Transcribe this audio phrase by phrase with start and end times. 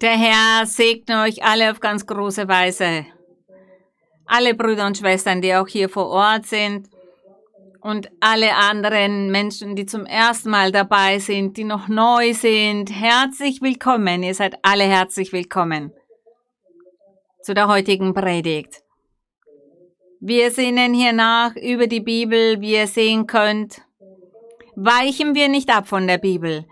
[0.00, 3.06] Der Herr segne euch alle auf ganz große Weise.
[4.26, 6.88] Alle Brüder und Schwestern, die auch hier vor Ort sind
[7.80, 13.60] und alle anderen Menschen, die zum ersten Mal dabei sind, die noch neu sind, herzlich
[13.60, 14.22] willkommen.
[14.22, 15.92] Ihr seid alle herzlich willkommen
[17.42, 18.82] zu der heutigen Predigt.
[20.20, 23.82] Wir sinnen hier nach über die Bibel, wie ihr sehen könnt.
[24.76, 26.66] Weichen wir nicht ab von der Bibel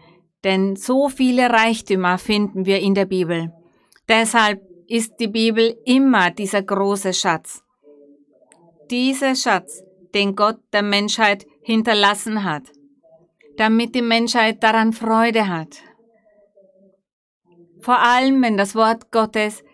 [0.46, 3.52] denn so viele Reichtümer finden wir in der Bibel.
[4.08, 7.64] Deshalb ist die Bibel immer dieser große Schatz.
[8.88, 9.82] Dieser Schatz,
[10.14, 12.62] den Gott der Menschheit hinterlassen hat,
[13.57, 15.82] damit die Menschheit daran Freude hat.
[17.80, 19.64] Vor allem, wenn das Wort Gottes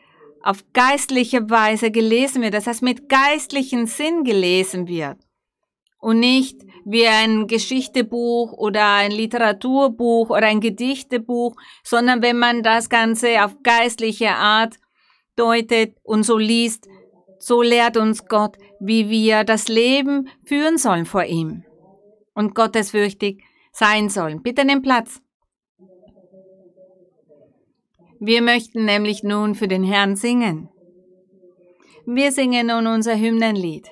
[0.43, 5.19] auf geistliche Weise gelesen wird, das heißt mit geistlichen Sinn gelesen wird
[5.99, 12.89] und nicht wie ein Geschichtebuch oder ein Literaturbuch oder ein Gedichtebuch, sondern wenn man das
[12.89, 14.77] Ganze auf geistliche Art
[15.37, 16.89] deutet und so liest,
[17.39, 21.65] so lehrt uns Gott, wie wir das Leben führen sollen vor ihm
[22.35, 24.43] und gottesfürchtig sein sollen.
[24.43, 25.21] Bitte nimm Platz.
[28.21, 30.69] Wir möchten nämlich nun für den Herrn singen.
[32.07, 33.89] Wir singen nun unser Hymnenlied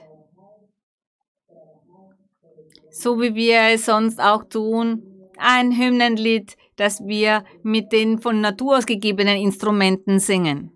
[3.01, 5.03] so wie wir es sonst auch tun,
[5.39, 10.73] ein Hymnenlied, das wir mit den von Natur aus gegebenen Instrumenten singen.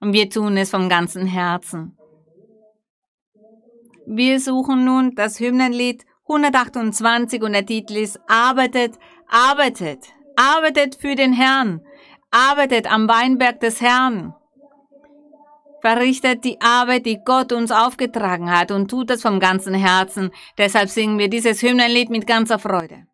[0.00, 1.96] Und wir tun es vom ganzen Herzen.
[4.06, 11.32] Wir suchen nun das Hymnenlied 128 und der Titel ist Arbeitet, arbeitet, arbeitet für den
[11.32, 11.80] Herrn,
[12.30, 14.34] arbeitet am Weinberg des Herrn
[15.80, 20.30] verrichtet die Arbeit, die Gott uns aufgetragen hat und tut das vom ganzen Herzen.
[20.58, 23.06] Deshalb singen wir dieses Hymnenlied mit ganzer Freude.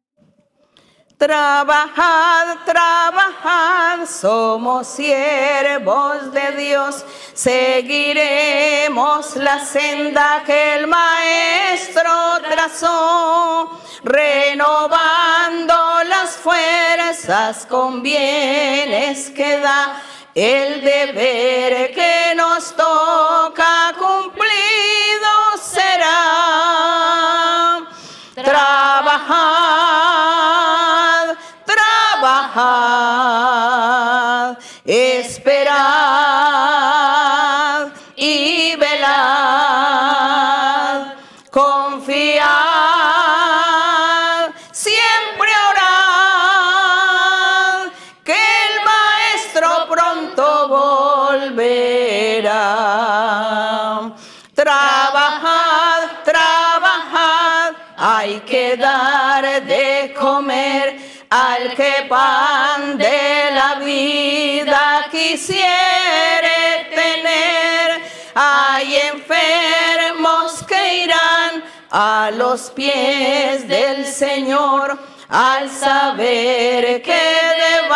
[1.23, 12.11] Trabajad, trabajad, somos siervos de Dios, seguiremos la senda que el Maestro
[12.51, 13.71] trazó,
[14.03, 15.75] renovando
[16.09, 20.03] las fuerzas con bienes que da
[20.35, 26.21] el deber que nos toca cumplido será.
[28.35, 29.52] Trabajad,
[61.63, 68.03] al que pan de la vida quisiere tener.
[68.35, 77.89] Hay enfermos que irán a los pies del Señor al saber que de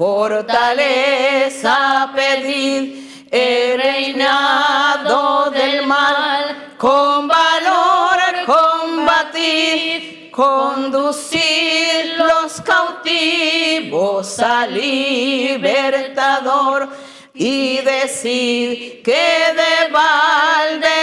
[0.00, 1.76] fortaleza
[2.14, 6.74] pedir, el reinado del mal.
[6.78, 15.68] Con valor combatir, conducir los cautivos al libertador
[17.34, 20.99] y decir que de balde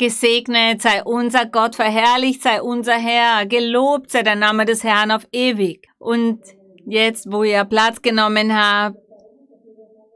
[0.00, 5.26] Gesegnet sei unser Gott, verherrlicht sei unser Herr, gelobt sei der Name des Herrn auf
[5.30, 5.88] ewig.
[5.98, 6.40] Und
[6.86, 8.96] jetzt, wo ihr Platz genommen habt,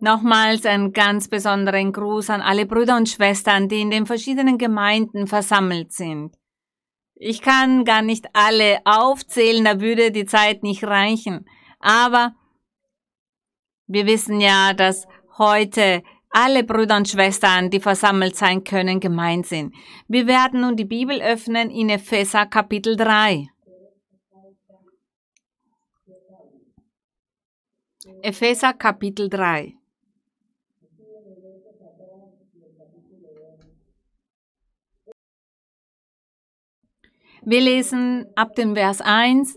[0.01, 5.27] Nochmals einen ganz besonderen Gruß an alle Brüder und Schwestern, die in den verschiedenen Gemeinden
[5.27, 6.37] versammelt sind.
[7.15, 11.47] Ich kann gar nicht alle aufzählen, da würde die Zeit nicht reichen.
[11.79, 12.35] Aber
[13.87, 15.07] wir wissen ja, dass
[15.39, 16.03] heute
[16.35, 19.73] alle Brüder und Schwestern, die versammelt sein können, gemeint sind.
[20.09, 23.47] Wir werden nun die Bibel öffnen in Epheser Kapitel 3.
[28.23, 29.75] Epheser Kapitel 3.
[37.47, 39.57] Wir lesen ab dem Vers 1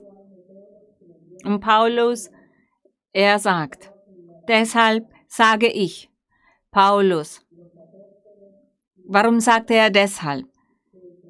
[1.43, 2.29] und Paulus,
[3.13, 3.91] er sagt,
[4.47, 6.06] deshalb sage ich,
[6.77, 7.41] Paulus.
[9.07, 10.45] Warum sagte er deshalb?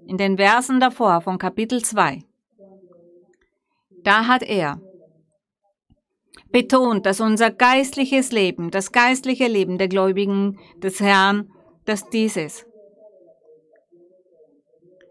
[0.05, 2.19] In den Versen davor von Kapitel 2.
[4.03, 4.81] Da hat er
[6.51, 11.49] betont, dass unser geistliches Leben, das geistliche Leben der Gläubigen des Herrn,
[11.85, 12.65] dass dieses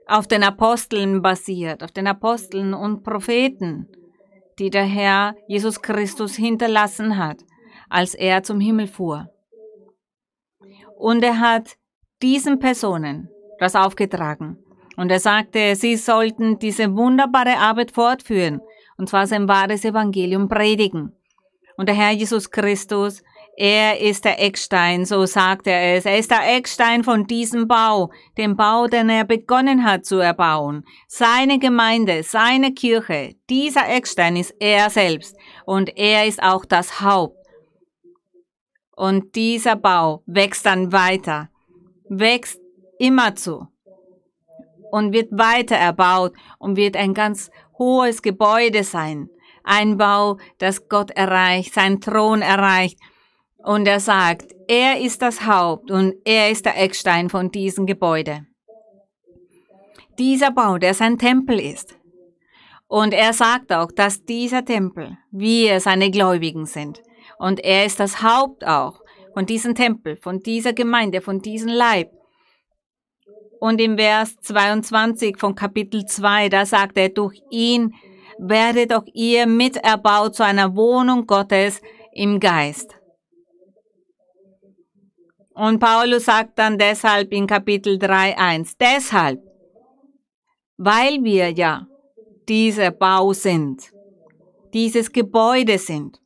[0.07, 3.89] auf den Aposteln basiert, auf den Aposteln und Propheten,
[4.59, 7.39] die der Herr Jesus Christus hinterlassen hat,
[7.89, 9.31] als er zum Himmel fuhr.
[10.99, 11.77] Und er hat
[12.23, 13.29] diesen Personen
[13.59, 14.59] das aufgetragen.
[14.97, 18.61] Und er sagte, sie sollten diese wunderbare Arbeit fortführen,
[18.97, 21.13] und zwar sein wahres Evangelium predigen.
[21.77, 23.23] Und der Herr Jesus Christus
[23.59, 26.05] er ist der Eckstein, so sagt er es.
[26.05, 30.85] Er ist der Eckstein von diesem Bau, dem Bau, den er begonnen hat zu erbauen.
[31.09, 35.35] Seine Gemeinde, seine Kirche, dieser Eckstein ist er selbst
[35.65, 37.36] und er ist auch das Haupt.
[38.97, 41.51] Und dieser Bau wächst dann weiter,
[42.09, 42.59] wächst
[42.99, 43.69] immerzu
[44.91, 49.29] und wird weiter erbaut und wird ein ganz hohes Gebäude sein.
[49.63, 52.99] Ein Bau, das Gott erreicht, sein Thron erreicht
[53.59, 58.47] und er sagt, er ist das Haupt und er ist der Eckstein von diesem Gebäude.
[60.19, 61.99] Dieser Bau, der sein Tempel ist.
[62.89, 67.03] Und er sagt auch, dass dieser Tempel, wir seine Gläubigen sind.
[67.39, 69.01] Und er ist das Haupt auch
[69.35, 72.11] von diesem Tempel, von dieser Gemeinde, von diesem Leib.
[73.61, 77.95] Und im Vers 22 von Kapitel 2, da sagt er, durch ihn
[78.39, 81.81] werdet auch ihr miterbaut zu einer Wohnung Gottes
[82.13, 82.95] im Geist.
[85.55, 89.43] Und Paulus sagt dann deshalb in Kapitel 3.1, deshalb,
[90.77, 91.87] weil wir ja
[92.47, 93.91] dieser Bau sind,
[94.75, 96.21] dieses Gebäude sind,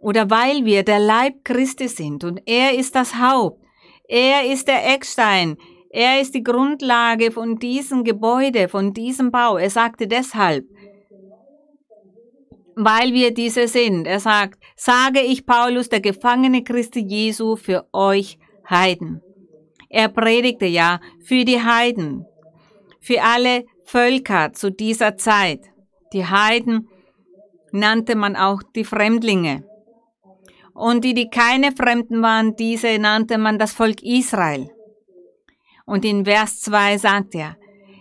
[0.00, 3.62] oder weil wir der Leib Christi sind und er ist das Haupt,
[4.08, 5.56] er ist der Eckstein,
[5.90, 9.56] er ist die Grundlage von diesem Gebäude, von diesem Bau.
[9.56, 10.64] Er sagte deshalb,
[12.76, 14.06] weil wir diese sind.
[14.06, 18.38] Er sagt, sage ich Paulus, der Gefangene Christi Jesu, für euch
[18.68, 19.20] Heiden.
[19.88, 22.24] Er predigte ja für die Heiden,
[23.00, 25.60] für alle Völker zu dieser Zeit.
[26.12, 26.88] Die Heiden
[27.72, 29.64] nannte man auch die Fremdlinge.
[30.74, 34.70] Und die, die keine Fremden waren, diese nannte man das Volk Israel.
[35.86, 37.56] Und in Vers 2 sagt er,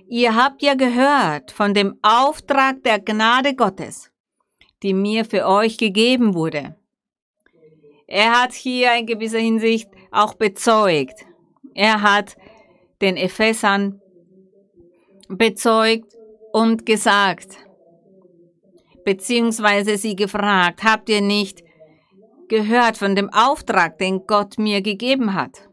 [0.07, 4.11] ihr habt ja gehört von dem Auftrag der Gnade Gottes,
[4.83, 6.75] die mir für euch gegeben wurde.
[8.07, 11.25] Er hat hier in gewisser Hinsicht auch bezeugt.
[11.75, 12.37] Er hat
[13.01, 14.01] den Ephesern
[15.27, 16.15] bezeugt
[16.51, 17.57] und gesagt,
[19.05, 21.63] beziehungsweise sie gefragt, habt ihr nicht
[22.49, 25.69] gehört von dem Auftrag, den Gott mir gegeben hat?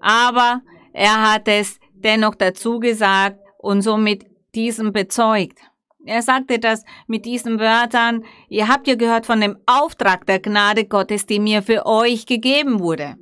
[0.00, 0.62] Aber
[0.92, 5.58] er hat es dennoch dazu gesagt und somit diesem bezeugt.
[6.04, 10.84] Er sagte das mit diesen Wörtern, ihr habt ja gehört von dem Auftrag der Gnade
[10.84, 13.16] Gottes, die mir für euch gegeben wurde.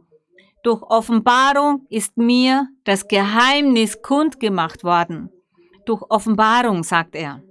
[0.62, 5.30] Durch Offenbarung ist mir das Geheimnis kundgemacht worden.
[5.86, 7.42] Durch Offenbarung, sagt er,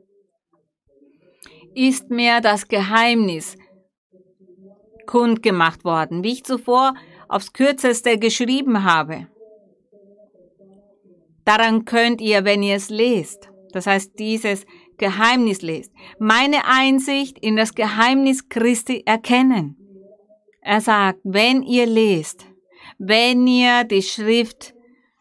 [1.75, 3.57] ist mir das Geheimnis
[5.05, 6.93] kundgemacht worden, wie ich zuvor
[7.27, 9.27] aufs kürzeste geschrieben habe.
[11.45, 14.65] Daran könnt ihr, wenn ihr es lest, das heißt dieses
[14.97, 19.77] Geheimnis lest, meine Einsicht in das Geheimnis Christi erkennen.
[20.61, 22.45] Er sagt, wenn ihr lest,
[22.97, 24.73] wenn ihr die Schrift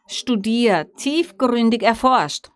[0.07, 2.51] studiert, tiefgründig erforscht.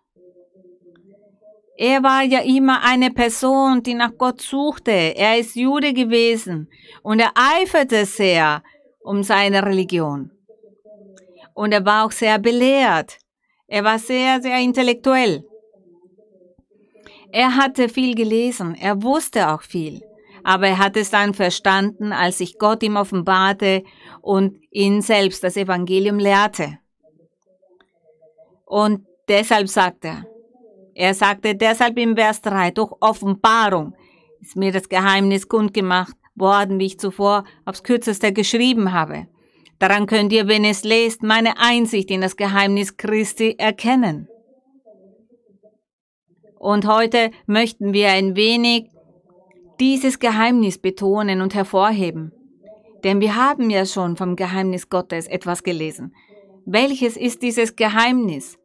[1.78, 4.90] Er war ja immer eine Person, die nach Gott suchte.
[4.90, 6.68] Er ist Jude gewesen
[7.02, 8.62] und er eiferte sehr
[9.00, 10.30] um seine Religion.
[11.54, 13.18] Und er war auch sehr belehrt.
[13.66, 15.44] Er war sehr, sehr intellektuell.
[17.32, 20.02] Er hatte viel gelesen, er wusste auch viel.
[20.46, 23.82] aber er hat es dann verstanden, als sich Gott ihm offenbarte
[24.22, 26.78] und ihn selbst das Evangelium lehrte.
[28.64, 30.24] Und deshalb sagt er,
[30.98, 33.94] er sagte deshalb im Vers 3, durch Offenbarung
[34.40, 39.26] ist mir das Geheimnis kundgemacht worden, wie ich zuvor aufs kürzeste geschrieben habe.
[39.78, 44.26] Daran könnt ihr, wenn es lest, meine Einsicht in das Geheimnis Christi erkennen.
[46.58, 48.88] Und heute möchten wir ein wenig
[49.78, 52.32] dieses Geheimnis betonen und hervorheben.
[53.04, 56.14] Denn wir haben ja schon vom Geheimnis Gottes etwas gelesen.
[56.64, 58.58] Welches ist dieses Geheimnis?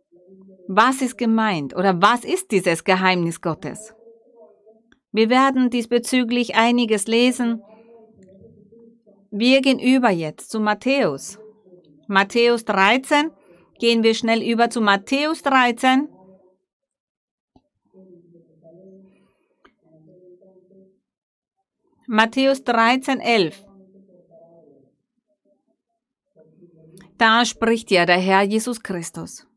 [0.74, 3.94] Was ist gemeint oder was ist dieses Geheimnis Gottes?
[5.12, 7.62] Wir werden diesbezüglich einiges lesen.
[9.32, 11.40] Wir gehen über jetzt zu Matthäus.
[12.08, 13.32] Matthäus 13.
[13.80, 16.08] Gehen wir schnell über zu Matthäus 13.
[22.08, 23.66] Matthäus 13, 11.
[27.18, 29.51] Da spricht ja der Herr Jesus Christus.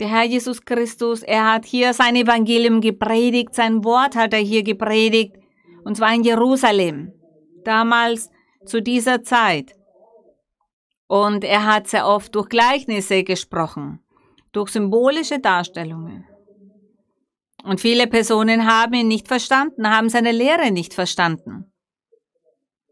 [0.00, 4.62] Der Herr Jesus Christus, er hat hier sein Evangelium gepredigt, sein Wort hat er hier
[4.62, 5.36] gepredigt,
[5.84, 7.12] und zwar in Jerusalem,
[7.64, 8.30] damals
[8.64, 9.74] zu dieser Zeit.
[11.06, 14.00] Und er hat sehr oft durch Gleichnisse gesprochen,
[14.52, 16.24] durch symbolische Darstellungen.
[17.62, 21.70] Und viele Personen haben ihn nicht verstanden, haben seine Lehre nicht verstanden.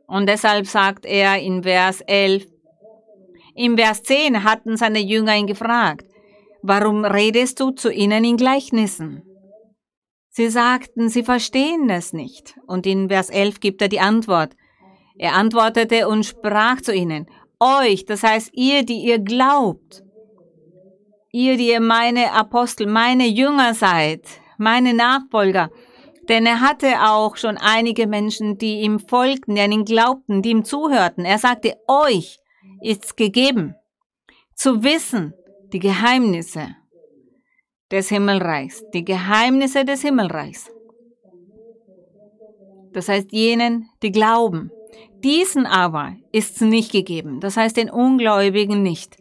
[0.06, 2.44] Und deshalb sagt er in Vers 11,
[3.54, 6.07] im Vers 10 hatten seine Jünger ihn gefragt,
[6.62, 9.22] warum redest du zu ihnen in Gleichnissen?
[10.30, 12.54] Sie sagten, sie verstehen es nicht.
[12.66, 14.54] Und in Vers 11 gibt er die Antwort.
[15.16, 17.26] Er antwortete und sprach zu ihnen,
[17.58, 20.04] euch, das heißt ihr, die ihr glaubt,
[21.32, 24.22] ihr, die ihr meine Apostel, meine Jünger seid,
[24.58, 25.70] meine Nachfolger.
[26.28, 30.50] Denn er hatte auch schon einige Menschen, die ihm folgten, die an ihn glaubten, die
[30.50, 31.24] ihm zuhörten.
[31.24, 32.38] Er sagte, euch
[32.80, 33.74] ist's gegeben,
[34.54, 35.32] zu wissen
[35.72, 36.76] die Geheimnisse
[37.90, 40.70] des Himmelreichs, die Geheimnisse des Himmelreichs.
[42.92, 44.70] Das heißt jenen, die glauben.
[45.22, 49.16] Diesen aber ist's nicht gegeben, das heißt den Ungläubigen nicht.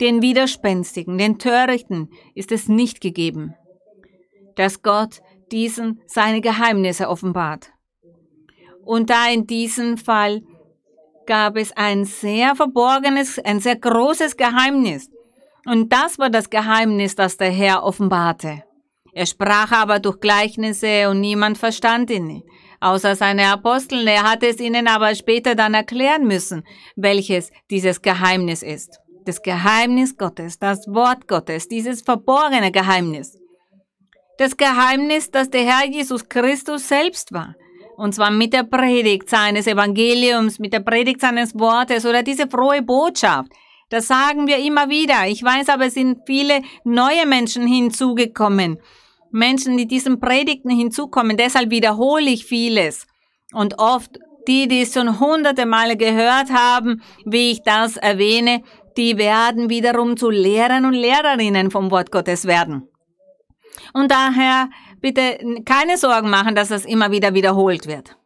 [0.00, 3.54] Den Widerspenstigen, den Törichten ist es nicht gegeben
[4.56, 5.20] dass Gott
[5.50, 7.70] diesen seine Geheimnisse offenbart.
[8.84, 10.42] Und da in diesem Fall
[11.26, 15.08] gab es ein sehr verborgenes, ein sehr großes Geheimnis.
[15.66, 18.62] Und das war das Geheimnis, das der Herr offenbarte.
[19.12, 22.42] Er sprach aber durch Gleichnisse und niemand verstand ihn,
[22.80, 24.06] außer seine Apostel.
[24.08, 26.64] Er hatte es ihnen aber später dann erklären müssen,
[26.96, 28.98] welches dieses Geheimnis ist.
[29.24, 33.38] Das Geheimnis Gottes, das Wort Gottes, dieses verborgene Geheimnis
[34.38, 37.54] das Geheimnis, dass der Herr Jesus Christus selbst war.
[37.96, 42.82] Und zwar mit der Predigt seines Evangeliums, mit der Predigt seines Wortes oder diese frohe
[42.82, 43.52] Botschaft.
[43.90, 45.26] Das sagen wir immer wieder.
[45.26, 48.78] Ich weiß aber, es sind viele neue Menschen hinzugekommen.
[49.30, 51.36] Menschen, die diesen Predigten hinzukommen.
[51.36, 53.06] Deshalb wiederhole ich vieles.
[53.52, 58.62] Und oft die, die es schon hunderte Male gehört haben, wie ich das erwähne,
[58.96, 62.88] die werden wiederum zu Lehrern und Lehrerinnen vom Wort Gottes werden.
[63.92, 64.68] Und daher
[65.00, 68.16] bitte keine Sorgen machen, dass das immer wieder wiederholt wird.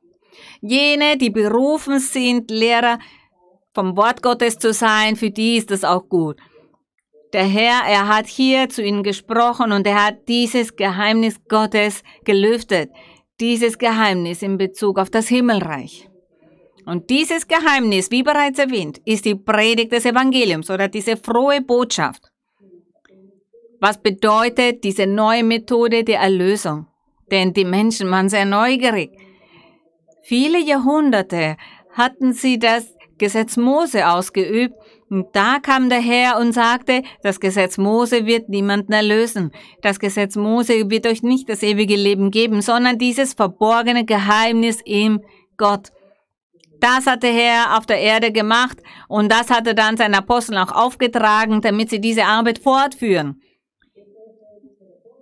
[0.61, 2.99] Jene, die berufen sind, Lehrer
[3.79, 6.37] vom Wort Gottes zu sein, für die ist das auch gut.
[7.33, 12.91] Der Herr, er hat hier zu ihnen gesprochen und er hat dieses Geheimnis Gottes gelüftet.
[13.39, 16.09] Dieses Geheimnis in Bezug auf das Himmelreich.
[16.87, 22.33] Und dieses Geheimnis, wie bereits erwähnt, ist die Predigt des Evangeliums oder diese frohe Botschaft.
[23.79, 26.89] Was bedeutet diese neue Methode der Erlösung?
[27.31, 29.13] Denn die Menschen waren sehr neugierig.
[30.25, 31.57] Viele Jahrhunderte
[31.93, 34.75] hatten sie das Gesetz Mose ausgeübt
[35.11, 39.53] und da kam der Herr und sagte, das Gesetz Mose wird niemanden erlösen.
[39.83, 45.21] Das Gesetz Mose wird euch nicht das ewige Leben geben, sondern dieses verborgene Geheimnis im
[45.57, 45.89] Gott.
[46.81, 50.59] Das hat der Herr auf der Erde gemacht und das hat er dann seinen Aposteln
[50.59, 53.41] auch aufgetragen, damit sie diese Arbeit fortführen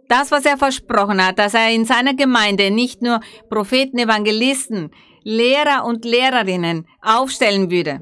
[0.08, 4.90] das, was er versprochen hat, dass er in seiner Gemeinde nicht nur Propheten, Evangelisten,
[5.28, 8.00] Lehrer und Lehrerinnen aufstellen würde,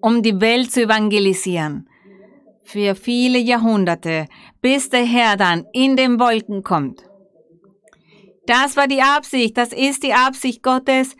[0.00, 1.88] um die Welt zu evangelisieren,
[2.62, 4.26] für viele Jahrhunderte,
[4.60, 7.02] bis der Herr dann in den Wolken kommt.
[8.46, 11.16] Das war die Absicht, das ist die Absicht Gottes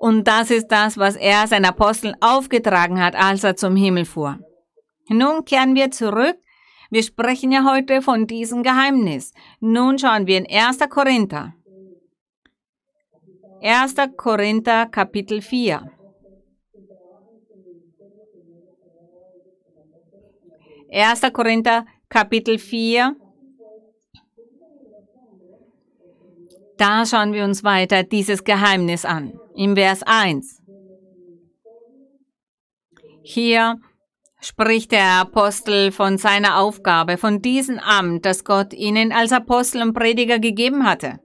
[0.00, 4.40] und das ist das, was er seinen Aposteln aufgetragen hat, als er zum Himmel fuhr.
[5.08, 6.36] Nun kehren wir zurück
[6.90, 9.34] Wir sprechen ja heute von diesem Geheimnis.
[9.60, 10.78] Nun schauen wir in 1.
[10.88, 11.52] Korinther.
[13.60, 13.94] 1.
[14.16, 15.90] Korinther Kapitel 4.
[20.90, 21.32] 1.
[21.32, 23.16] Korinther Kapitel 4.
[26.76, 29.38] Da schauen wir uns weiter dieses Geheimnis an.
[29.56, 30.62] Im Vers 1.
[33.22, 33.80] Hier
[34.40, 39.94] spricht der Apostel von seiner Aufgabe, von diesem Amt, das Gott ihnen als Apostel und
[39.94, 41.18] Prediger gegeben hatte.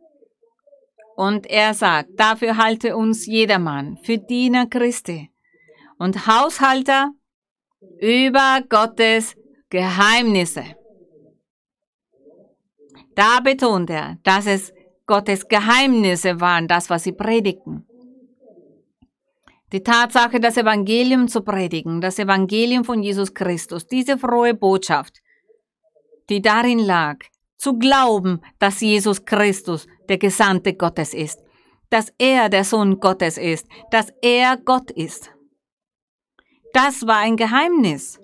[1.15, 5.32] Und er sagt, dafür halte uns jedermann für Diener Christi
[5.98, 7.12] und Haushalter
[8.00, 9.36] über Gottes
[9.70, 10.63] Geheimnisse.
[13.15, 14.74] Da betont er, dass es
[15.05, 17.86] Gottes Geheimnisse waren, das, was sie predigten.
[19.72, 25.22] Die Tatsache, das Evangelium zu predigen, das Evangelium von Jesus Christus, diese frohe Botschaft,
[26.29, 27.17] die darin lag,
[27.58, 31.40] zu glauben, dass Jesus Christus der Gesandte Gottes ist,
[31.90, 35.32] dass er der Sohn Gottes ist, dass er Gott ist.
[36.74, 38.20] Das war ein Geheimnis.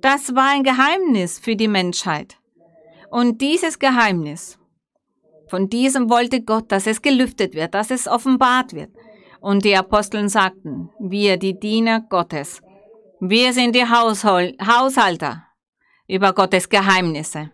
[0.00, 2.36] Das war ein Geheimnis für die Menschheit.
[3.10, 4.58] Und dieses Geheimnis,
[5.48, 8.90] von diesem wollte Gott, dass es gelüftet wird, dass es offenbart wird.
[9.40, 12.60] Und die Aposteln sagten, wir, die Diener Gottes,
[13.20, 15.44] wir sind die Haushol Haushalter
[16.06, 17.50] über Gottes Geheimnisse.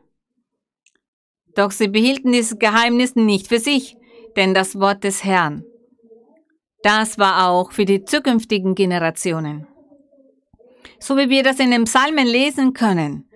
[1.60, 3.96] Doch sie behielten dieses Geheimnis nicht für sich,
[4.36, 5.64] denn das Wort des Herrn,
[6.82, 9.66] das war auch für die zukünftigen Generationen
[11.00, 13.26] so wie wir das in den Psalmen lesen können.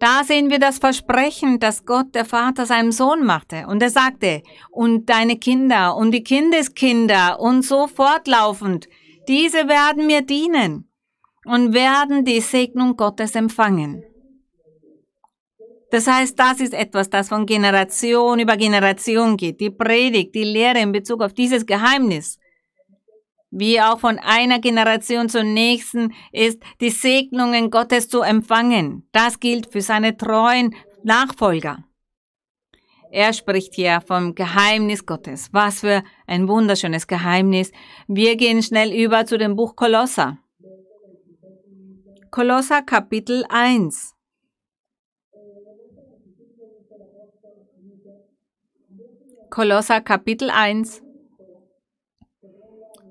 [0.00, 3.66] Da sehen wir das Versprechen, das Gott der Vater seinem Sohn machte.
[3.68, 8.88] Und er sagte, und deine Kinder und die Kindeskinder und so fortlaufend,
[9.28, 10.90] diese werden mir dienen
[11.46, 14.02] und werden die Segnung Gottes empfangen.
[15.94, 19.60] Das heißt, das ist etwas, das von Generation über Generation geht.
[19.60, 22.40] Die Predigt, die Lehre in Bezug auf dieses Geheimnis
[23.52, 29.08] wie auch von einer Generation zur nächsten ist, die Segnungen Gottes zu empfangen.
[29.12, 30.74] Das gilt für seine treuen
[31.04, 31.84] Nachfolger.
[33.12, 35.50] Er spricht hier vom Geheimnis Gottes.
[35.52, 37.70] Was für ein wunderschönes Geheimnis.
[38.08, 40.38] Wir gehen schnell über zu dem Buch Kolosser.
[42.32, 44.14] Kolosser Kapitel 1.
[49.54, 51.00] Kolosser Kapitel 1.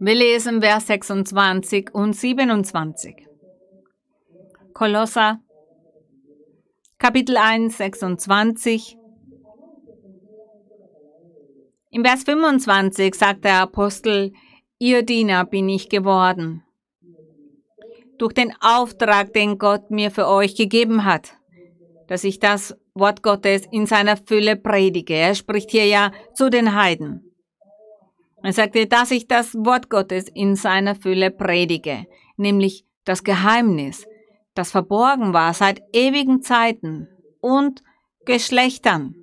[0.02, 3.16] Wir lesen Vers 26 und 27.
[4.74, 5.40] Kolosser,
[6.98, 8.98] Kapitel 1, 26.
[11.92, 14.34] Im Vers 25 sagt der Apostel,
[14.80, 16.62] Ihr Diener bin ich geworden.
[18.18, 21.38] Durch den Auftrag, den Gott mir für euch gegeben hat,
[22.08, 25.14] dass ich das Wort Gottes in seiner Fülle predige.
[25.14, 27.34] Er spricht hier ja zu den Heiden.
[28.44, 34.06] Er sagte, dass ich das Wort Gottes in seiner Fülle predige, nämlich das Geheimnis,
[34.54, 37.08] das verborgen war seit ewigen Zeiten
[37.40, 37.84] und
[38.26, 39.16] Geschlechtern.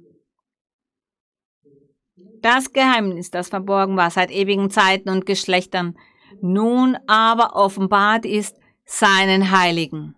[2.42, 5.98] Das Geheimnis, das verborgen war seit ewigen Zeiten und Geschlechtern,
[6.40, 10.16] nun aber offenbart ist seinen Heiligen.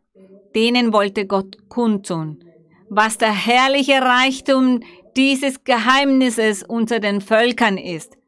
[0.54, 2.44] Denen wollte Gott kundtun,
[2.94, 4.80] was der herrliche Reichtum
[5.16, 8.18] dieses Geheimnisses unter den Völkern ist,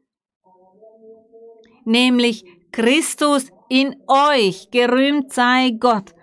[1.85, 4.69] nämlich Christus in euch.
[4.71, 6.15] Gerühmt sei Gott.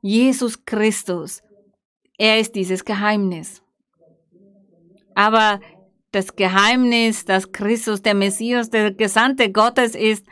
[0.00, 1.42] Jesus Christus.
[2.16, 3.62] Er ist dieses Geheimnis.
[5.14, 5.60] Aber
[6.10, 10.24] das Geheimnis, dass Christus der Messias, der Gesandte Gottes ist,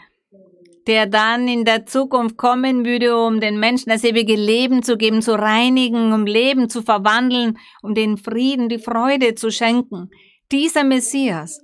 [0.86, 5.22] der dann in der Zukunft kommen würde, um den Menschen das ewige Leben zu geben,
[5.22, 10.10] zu reinigen, um Leben zu verwandeln, um den Frieden, die Freude zu schenken.
[10.50, 11.60] Dieser Messias,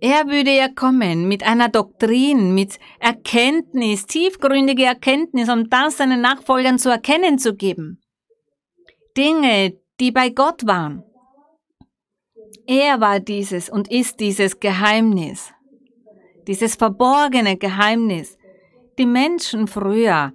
[0.00, 6.78] er würde ja kommen mit einer Doktrin, mit Erkenntnis, tiefgründige Erkenntnis, um das seinen Nachfolgern
[6.78, 8.02] zu erkennen zu geben.
[9.16, 11.04] Dinge, die bei Gott waren.
[12.66, 15.53] Er war dieses und ist dieses Geheimnis,
[16.46, 18.38] dieses verborgene Geheimnis.
[18.98, 20.32] Die Menschen früher,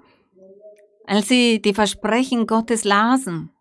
[1.06, 3.52] als sie die Versprechen Gottes lasen,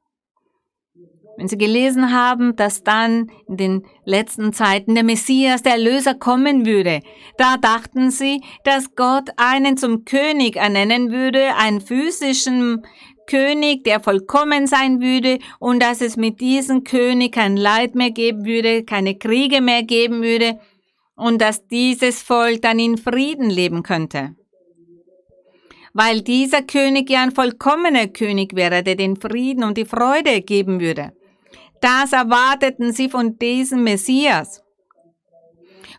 [1.38, 6.66] wenn Sie gelesen haben, dass dann in den letzten Zeiten der Messias, der Erlöser kommen
[6.66, 7.00] würde,
[7.36, 12.82] da dachten sie, dass Gott einen zum König ernennen würde, einen physischen
[13.28, 18.44] König, der vollkommen sein würde und dass es mit diesem König kein Leid mehr geben
[18.44, 20.58] würde, keine Kriege mehr geben würde
[21.18, 24.34] und dass dieses Volk dann in Frieden leben könnte.
[25.94, 30.80] weil dieser König ja ein vollkommener König wäre, der den Frieden und die Freude geben
[30.80, 31.12] würde.
[31.80, 34.62] Das erwarteten sie von diesem Messias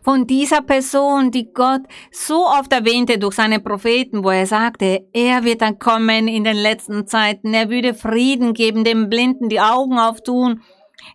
[0.02, 5.44] von dieser Person, die Gott so oft erwähnte durch seine Propheten, wo er sagte, er
[5.44, 9.98] wird dann kommen in den letzten Zeiten, er würde Frieden geben, dem Blinden die Augen
[9.98, 10.62] auftun,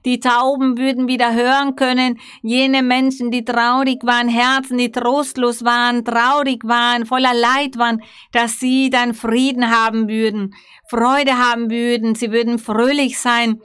[0.06, 6.06] die Tauben würden wieder hören können, jene Menschen, die traurig waren, Herzen, die trostlos waren,
[6.06, 10.54] traurig waren, voller Leid waren, dass sie dann Frieden haben würden,
[10.90, 13.62] Freude haben würden, sie würden fröhlich sein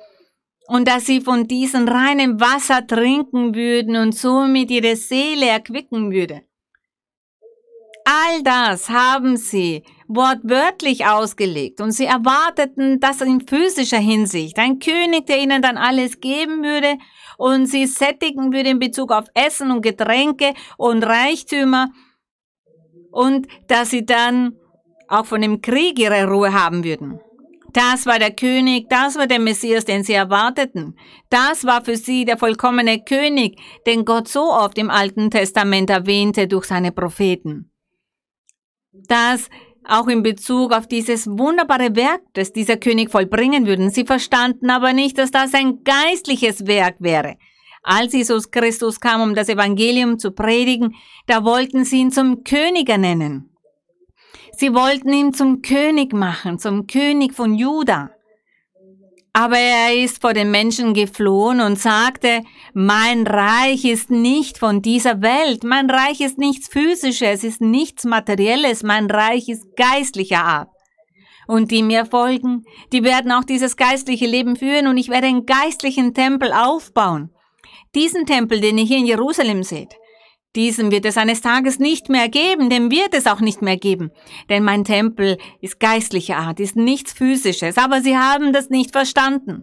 [0.68, 6.42] und dass sie von diesem reinen Wasser trinken würden und somit ihre Seele erquicken würde.
[8.04, 14.58] All das haben sie wortwörtlich ausgelegt und sie erwarteten das in physischer Hinsicht.
[14.58, 16.98] Ein König, der ihnen dann alles geben würde
[17.38, 21.90] und sie sättigen würde in Bezug auf Essen und Getränke und Reichtümer
[23.12, 24.56] und dass sie dann
[25.06, 27.20] auch von dem Krieg ihre Ruhe haben würden.
[27.72, 30.96] Das war der König, das war der Messias, den sie erwarteten.
[31.28, 36.48] Das war für sie der vollkommene König, den Gott so oft im Alten Testament erwähnte
[36.48, 37.70] durch seine Propheten.
[38.92, 39.48] Das
[39.86, 43.90] auch in Bezug auf dieses wunderbare Werk, das dieser König vollbringen würde.
[43.90, 47.36] Sie verstanden aber nicht, dass das ein geistliches Werk wäre.
[47.82, 50.94] Als Jesus Christus kam, um das Evangelium zu predigen,
[51.26, 53.50] da wollten sie ihn zum König ernennen.
[54.52, 58.10] Sie wollten ihn zum König machen, zum König von Juda.
[59.32, 62.42] Aber er ist vor den Menschen geflohen und sagte,
[62.74, 68.04] mein Reich ist nicht von dieser Welt, mein Reich ist nichts Physisches, es ist nichts
[68.04, 70.70] Materielles, mein Reich ist geistlicher Art.
[71.46, 75.46] Und die mir folgen, die werden auch dieses geistliche Leben führen und ich werde einen
[75.46, 77.30] geistlichen Tempel aufbauen.
[77.94, 79.94] Diesen Tempel, den ihr hier in Jerusalem seht,
[80.56, 84.10] diesen wird es eines Tages nicht mehr geben, dem wird es auch nicht mehr geben.
[84.48, 89.62] Denn mein Tempel ist geistlicher Art, ist nichts Physisches, aber sie haben das nicht verstanden.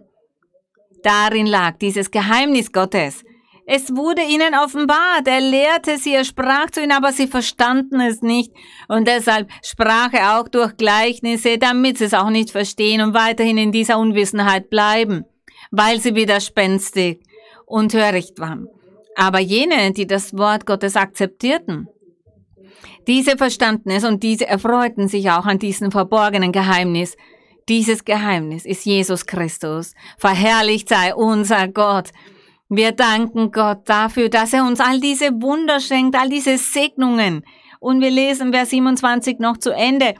[1.02, 3.22] Darin lag dieses Geheimnis Gottes.
[3.66, 8.22] Es wurde ihnen offenbart, er lehrte sie, er sprach zu ihnen, aber sie verstanden es
[8.22, 8.50] nicht.
[8.88, 13.58] Und deshalb sprach er auch durch Gleichnisse, damit sie es auch nicht verstehen und weiterhin
[13.58, 15.26] in dieser Unwissenheit bleiben,
[15.70, 17.20] weil sie widerspenstig
[17.66, 18.68] und töricht waren.
[19.18, 21.88] Aber jene, die das Wort Gottes akzeptierten,
[23.08, 27.16] diese verstanden es und diese erfreuten sich auch an diesem verborgenen Geheimnis.
[27.68, 29.94] Dieses Geheimnis ist Jesus Christus.
[30.18, 32.10] Verherrlicht sei unser Gott.
[32.68, 37.44] Wir danken Gott dafür, dass er uns all diese Wunder schenkt, all diese Segnungen.
[37.80, 40.14] Und wir lesen Vers 27 noch zu Ende.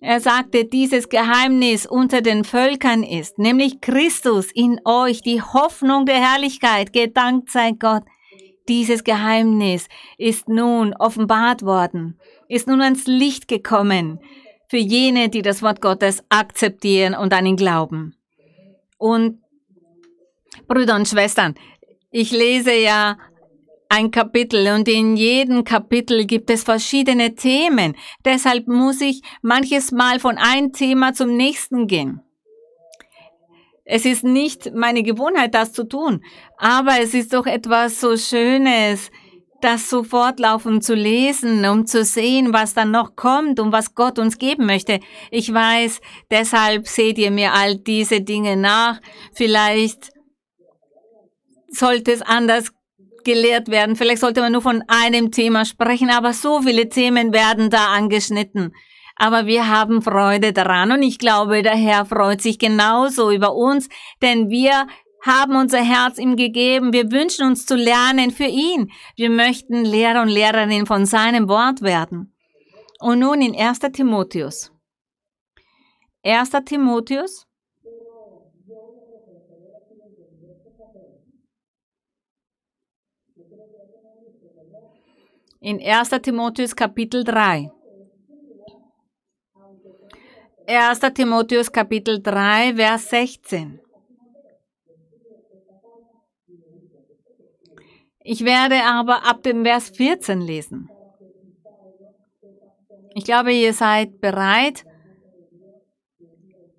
[0.00, 6.16] Er sagte, dieses Geheimnis unter den Völkern ist, nämlich Christus in euch, die Hoffnung der
[6.16, 6.94] Herrlichkeit.
[6.94, 8.04] Gedankt sei Gott.
[8.68, 14.20] Dieses Geheimnis ist nun offenbart worden, ist nun ans Licht gekommen
[14.68, 18.14] für jene, die das Wort Gottes akzeptieren und an ihn glauben.
[18.98, 19.40] Und
[20.66, 21.54] Brüder und Schwestern,
[22.10, 23.16] ich lese ja
[23.88, 27.96] ein Kapitel und in jedem Kapitel gibt es verschiedene Themen.
[28.24, 32.20] Deshalb muss ich manches Mal von einem Thema zum nächsten gehen.
[33.90, 36.22] Es ist nicht meine Gewohnheit, das zu tun,
[36.58, 39.10] aber es ist doch etwas so Schönes,
[39.62, 44.18] das so fortlaufend zu lesen, um zu sehen, was dann noch kommt und was Gott
[44.18, 45.00] uns geben möchte.
[45.30, 49.00] Ich weiß, deshalb seht ihr mir all diese Dinge nach.
[49.32, 50.10] Vielleicht
[51.70, 52.72] sollte es anders
[53.24, 53.96] gelehrt werden.
[53.96, 58.74] Vielleicht sollte man nur von einem Thema sprechen, aber so viele Themen werden da angeschnitten
[59.18, 63.88] aber wir haben Freude daran und ich glaube, der Herr freut sich genauso über uns,
[64.22, 64.86] denn wir
[65.24, 66.92] haben unser Herz ihm gegeben.
[66.92, 68.90] Wir wünschen uns zu lernen für ihn.
[69.16, 72.34] Wir möchten Lehrer und Lehrerin von seinem Wort werden.
[73.00, 73.80] Und nun in 1.
[73.92, 74.72] Timotheus.
[76.24, 76.50] 1.
[76.64, 77.46] Timotheus.
[85.60, 86.10] In 1.
[86.22, 87.72] Timotheus Kapitel 3.
[90.70, 91.00] 1.
[91.14, 93.80] Timotheus Kapitel 3, Vers 16.
[98.22, 100.90] Ich werde aber ab dem Vers 14 lesen.
[103.14, 104.84] Ich glaube, ihr seid bereit.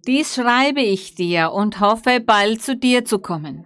[0.05, 3.65] Dies schreibe ich dir und hoffe, bald zu dir zu kommen.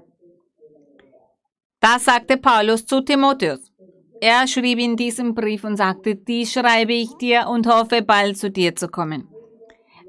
[1.81, 3.73] Das sagte Paulus zu Timotheus.
[4.21, 8.49] Er schrieb in diesem Brief und sagte, dies schreibe ich dir und hoffe, bald zu
[8.49, 9.27] dir zu kommen.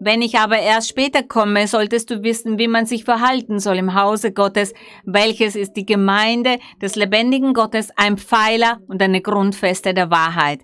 [0.04, 3.94] Wenn ich aber erst später komme, solltest du wissen, wie man sich verhalten soll im
[3.94, 4.74] Hause Gottes,
[5.06, 10.60] welches ist die Gemeinde des lebendigen Gottes, ein Pfeiler und eine Grundfeste der Wahrheit.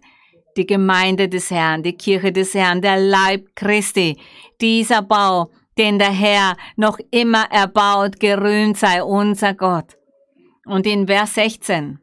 [0.56, 4.18] die Gemeinde des Herrn, die Kirche des Herrn, der Leib Christi.
[4.60, 9.96] Dieser Bau, den der Herr noch immer erbaut, gerühmt sei unser Gott.
[10.66, 12.00] Und in Vers 16.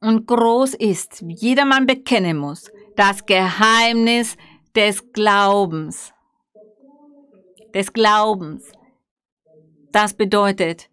[0.00, 4.36] Und groß ist, jedermann bekennen muss, das Geheimnis
[4.74, 6.12] des Glaubens.
[7.74, 8.72] Des Glaubens.
[9.92, 10.88] Das bedeutet,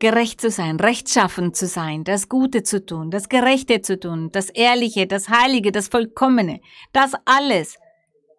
[0.00, 4.50] gerecht zu sein, rechtschaffen zu sein, das Gute zu tun, das Gerechte zu tun, das
[4.50, 6.60] Ehrliche, das Heilige, das Vollkommene.
[6.92, 7.78] Das alles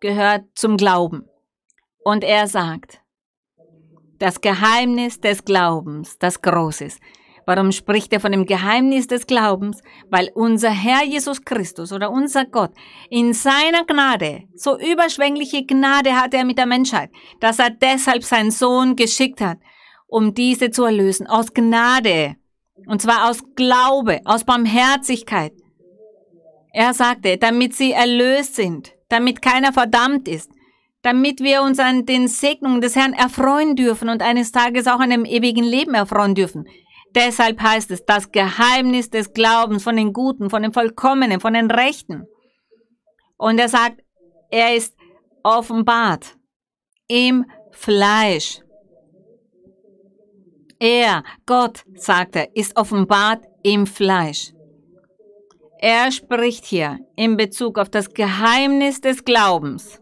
[0.02, 1.28] gehört zum Glauben.
[2.04, 3.00] Und er sagt,
[4.20, 7.00] das Geheimnis des Glaubens, das Großes.
[7.46, 9.82] Warum spricht er von dem Geheimnis des Glaubens?
[10.10, 12.72] Weil unser Herr Jesus Christus oder unser Gott
[13.10, 18.52] in seiner Gnade, so überschwängliche Gnade hat er mit der Menschheit, dass er deshalb seinen
[18.52, 19.60] Sohn geschickt hat,
[20.08, 22.36] um diese zu erlösen, aus Gnade,
[22.88, 25.54] und zwar aus Glaube, aus Barmherzigkeit.
[26.74, 30.52] Er sagte, damit sie erlöst sind, damit keiner verdammt ist,
[31.04, 35.12] damit wir uns an den Segnungen des Herrn erfreuen dürfen und eines Tages auch an
[35.12, 36.68] dem ewigen Leben erfreuen dürfen.
[37.16, 41.72] Deshalb heißt es, das Geheimnis des Glaubens von den Guten, von den Vollkommenen, von den
[41.72, 42.28] Rechten.
[43.38, 44.02] Und er sagt,
[44.52, 44.96] er ist
[45.44, 46.36] offenbart
[47.08, 48.60] im Fleisch.
[50.80, 54.52] Er, Gott, sagt er, ist offenbart im Fleisch.
[55.80, 60.02] Er spricht hier in Bezug auf das Geheimnis des Glaubens.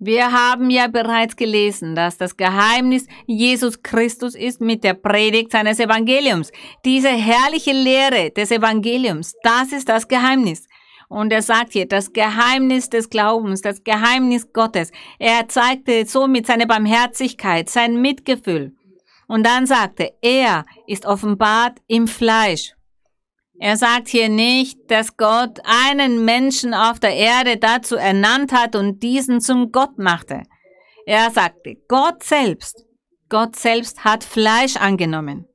[0.00, 5.78] Wir haben ja bereits gelesen, dass das Geheimnis Jesus Christus ist mit der Predigt seines
[5.78, 6.50] Evangeliums.
[6.84, 10.66] Diese herrliche Lehre des Evangeliums, das ist das Geheimnis.
[11.08, 14.90] Und er sagt hier, das Geheimnis des Glaubens, das Geheimnis Gottes.
[15.18, 18.74] Er zeigte somit seine Barmherzigkeit, sein Mitgefühl.
[19.28, 22.73] Und dann sagte, er ist offenbart im Fleisch.
[23.58, 29.02] Er sagt hier nicht, dass Gott einen Menschen auf der Erde dazu ernannt hat und
[29.02, 30.42] diesen zum Gott machte.
[31.06, 32.84] Er sagte, Gott selbst,
[33.28, 35.46] Gott selbst hat Fleisch angenommen.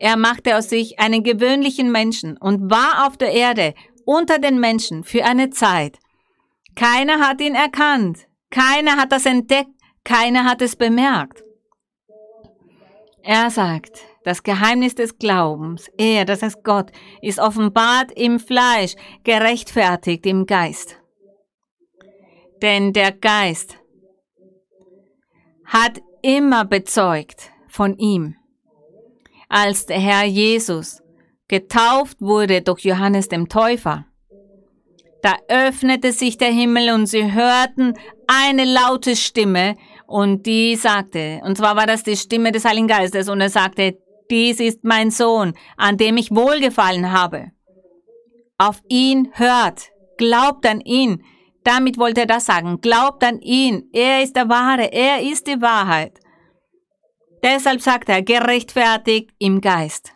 [0.00, 5.02] Er machte aus sich einen gewöhnlichen Menschen und war auf der Erde unter den Menschen
[5.02, 5.98] für eine Zeit.
[6.76, 9.70] Keiner hat ihn erkannt, keiner hat das entdeckt,
[10.04, 11.42] keiner hat es bemerkt.
[13.22, 20.26] Er sagt, das Geheimnis des Glaubens, er, das heißt Gott, ist offenbart im Fleisch, gerechtfertigt
[20.26, 20.98] im Geist.
[22.60, 23.78] Denn der Geist
[25.64, 28.36] hat immer bezeugt von ihm.
[29.48, 31.02] Als der Herr Jesus
[31.48, 34.04] getauft wurde durch Johannes dem Täufer,
[35.22, 37.94] da öffnete sich der Himmel und sie hörten
[38.26, 43.28] eine laute Stimme, und die sagte, und zwar war das die Stimme des Heiligen Geistes,
[43.28, 43.98] und er sagte,
[44.30, 47.52] dies ist mein Sohn, an dem ich wohlgefallen habe.
[48.58, 51.24] Auf ihn hört, glaubt an ihn.
[51.64, 52.80] Damit wollte er das sagen.
[52.80, 53.88] Glaubt an ihn.
[53.92, 54.92] Er ist der Wahre.
[54.92, 56.18] Er ist die Wahrheit.
[57.42, 60.12] Deshalb sagt er, gerechtfertigt im Geist.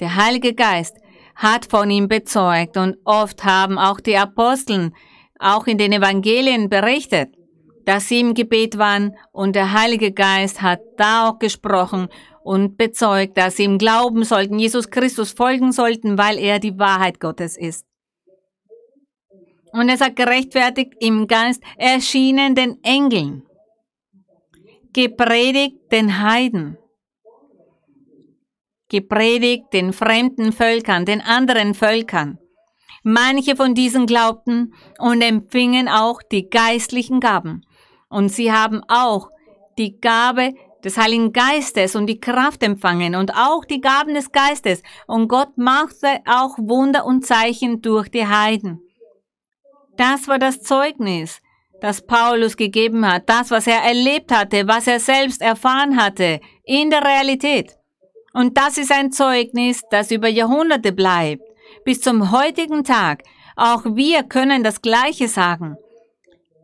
[0.00, 0.96] Der Heilige Geist
[1.34, 4.94] hat von ihm bezeugt und oft haben auch die Aposteln
[5.38, 7.36] auch in den Evangelien berichtet
[7.86, 12.08] dass sie im Gebet waren und der Heilige Geist hat da auch gesprochen
[12.46, 17.18] und bezeugt, dass sie ihm glauben sollten, Jesus Christus folgen sollten, weil er die Wahrheit
[17.18, 17.84] Gottes ist.
[19.72, 23.42] Und er sagt, gerechtfertigt im Geist erschienen den Engeln,
[24.92, 26.78] gepredigt den Heiden,
[28.88, 32.38] gepredigt den fremden Völkern, den anderen Völkern.
[33.02, 37.66] Manche von diesen glaubten und empfingen auch die geistlichen Gaben.
[38.08, 39.30] Und sie haben auch
[39.78, 40.54] die Gabe
[40.84, 44.82] des Heiligen Geistes und die Kraft empfangen und auch die Gaben des Geistes.
[45.06, 48.80] Und Gott machte auch Wunder und Zeichen durch die Heiden.
[49.96, 51.40] Das war das Zeugnis,
[51.80, 56.90] das Paulus gegeben hat, das, was er erlebt hatte, was er selbst erfahren hatte, in
[56.90, 57.76] der Realität.
[58.32, 61.42] Und das ist ein Zeugnis, das über Jahrhunderte bleibt,
[61.84, 63.22] bis zum heutigen Tag.
[63.56, 65.76] Auch wir können das Gleiche sagen,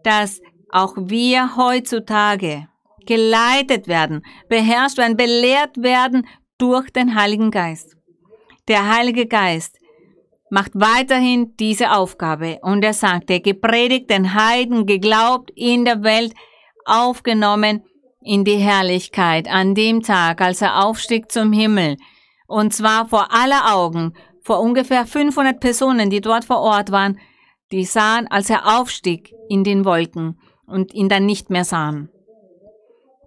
[0.05, 2.69] dass auch wir heutzutage
[3.07, 6.27] geleitet werden, beherrscht werden, belehrt werden
[6.59, 7.97] durch den Heiligen Geist.
[8.69, 9.79] Der Heilige Geist
[10.51, 16.35] macht weiterhin diese Aufgabe und er sagte, gepredigt den Heiden, geglaubt in der Welt,
[16.85, 17.85] aufgenommen
[18.21, 21.97] in die Herrlichkeit an dem Tag, als er aufstieg zum Himmel.
[22.47, 27.19] Und zwar vor aller Augen, vor ungefähr 500 Personen, die dort vor Ort waren,
[27.71, 32.11] die sahen, als er aufstieg in den Wolken und ihn dann nicht mehr sahen.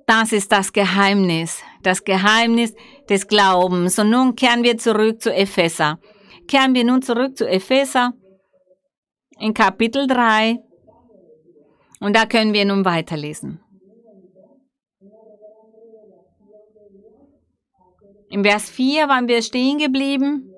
[0.08, 2.74] Das ist das Geheimnis, das Geheimnis
[3.10, 3.98] des Glaubens.
[3.98, 6.00] Und nun kehren wir zurück zu Epheser.
[6.48, 8.14] Kehren wir nun zurück zu Epheser
[9.40, 10.60] in Kapitel 3.
[12.00, 13.62] Und da können wir nun weiterlesen.
[18.30, 20.55] Im Vers 4 waren wir stehen geblieben.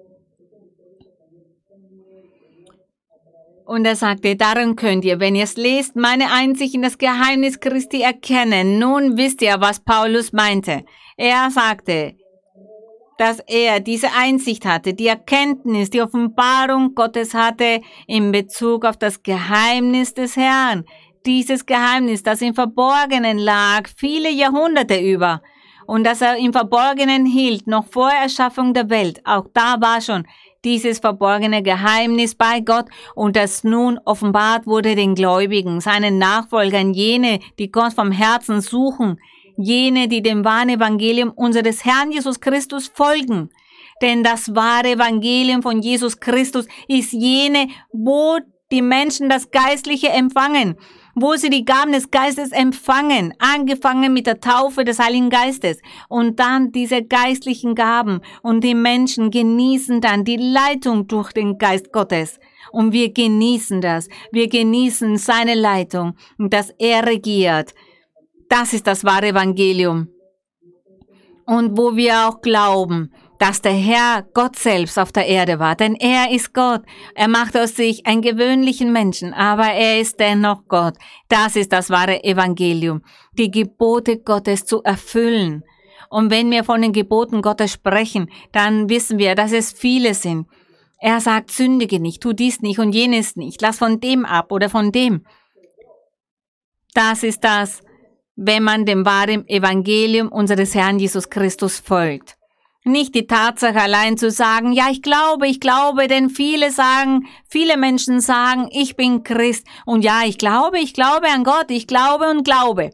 [3.67, 7.60] Und er sagte, darum könnt ihr, wenn ihr es lest, meine Einsicht in das Geheimnis
[7.60, 8.80] Christi erkennen.
[8.80, 10.86] Nun wisst ihr, was Paulus meinte.
[11.17, 12.15] Er sagte,
[13.17, 19.21] dass er diese Einsicht hatte, die Erkenntnis, die Offenbarung Gottes hatte in Bezug auf das
[19.21, 20.86] Geheimnis des Herrn.
[21.25, 25.41] Dieses Geheimnis, das im Verborgenen lag, viele Jahrhunderte über
[25.88, 29.21] und das er im Verborgenen hielt, noch vor Erschaffung der Welt.
[29.25, 30.25] Auch da war schon
[30.63, 37.39] dieses verborgene Geheimnis bei Gott und das nun offenbart wurde den Gläubigen, seinen Nachfolgern, jene,
[37.60, 39.20] die Gott vom Herzen suchen,
[39.58, 43.50] jene, die dem wahren Evangelium unseres Herrn Jesus Christus folgen.
[44.02, 48.38] Denn das wahre Evangelium von Jesus Christus ist jene, wo
[48.72, 50.76] die Menschen das Geistliche empfangen,
[51.19, 56.39] wo sie die Gaben des Geistes empfangen, angefangen mit der Taufe des Heiligen Geistes und
[56.39, 62.39] dann diese geistlichen Gaben und die Menschen genießen dann die Leitung durch den Geist Gottes.
[62.71, 64.10] Und wir genießen das.
[64.32, 67.73] Wir genießen seine Leitung und dass er regiert.
[68.47, 70.10] Das ist das wahre Evangelium.
[71.47, 75.95] Und wo wir auch glauben, dass der Herr Gott selbst auf der Erde war, denn
[75.95, 76.82] er ist Gott.
[77.15, 80.95] Er macht aus sich einen gewöhnlichen Menschen, aber er ist dennoch Gott.
[81.30, 83.02] Das ist das wahre Evangelium,
[83.34, 85.63] die Gebote Gottes zu erfüllen.
[86.10, 90.47] Und wenn wir von den Geboten Gottes sprechen, dann wissen wir, dass es viele sind.
[91.00, 94.69] Er sagt, sündige nicht, tu dies nicht und jenes nicht, lass von dem ab oder
[94.69, 95.26] von dem.
[96.93, 97.84] Das ist das,
[98.36, 102.37] wenn man dem wahren Evangelium unseres Herrn Jesus Christus folgt.
[102.88, 107.76] Nicht die Tatsache allein zu sagen, ja, ich glaube, ich glaube, denn viele sagen, viele
[107.76, 112.30] Menschen sagen, ich bin Christ und ja, ich glaube, ich glaube an Gott, ich glaube
[112.30, 112.91] und glaube.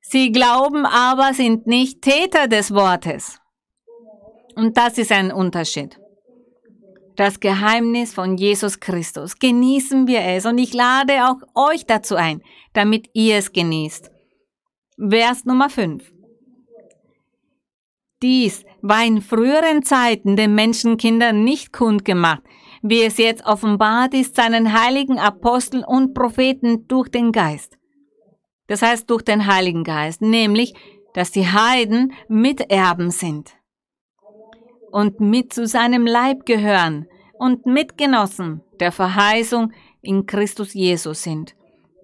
[0.00, 3.38] Sie glauben aber, sind nicht Täter des Wortes.
[4.56, 5.98] Und das ist ein Unterschied.
[7.14, 9.38] Das Geheimnis von Jesus Christus.
[9.38, 14.10] Genießen wir es und ich lade auch euch dazu ein, damit ihr es genießt.
[14.98, 16.12] Vers Nummer 5.
[18.20, 22.42] Dies war in früheren Zeiten den Menschenkindern nicht kundgemacht,
[22.82, 27.78] wie es jetzt offenbart ist seinen heiligen Aposteln und Propheten durch den Geist.
[28.66, 30.74] Das heißt durch den Heiligen Geist, nämlich,
[31.14, 33.52] dass die Heiden Miterben sind
[34.90, 41.54] und mit zu seinem Leib gehören und Mitgenossen der Verheißung in Christus Jesus sind,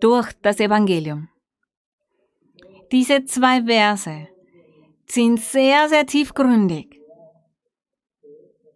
[0.01, 1.29] durch das Evangelium.
[2.93, 4.29] Diese zwei Verse
[5.11, 6.99] sind sehr, sehr tiefgründig.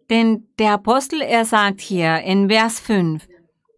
[0.09, 3.27] Denn der Apostel, er sagt hier in Vers 5,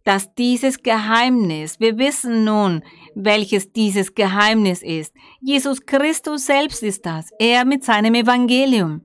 [0.04, 2.82] dass dieses Geheimnis, wir wissen nun,
[3.14, 5.12] welches dieses Geheimnis ist.
[5.40, 9.02] Jesus Christus selbst ist das, er mit seinem Evangelium.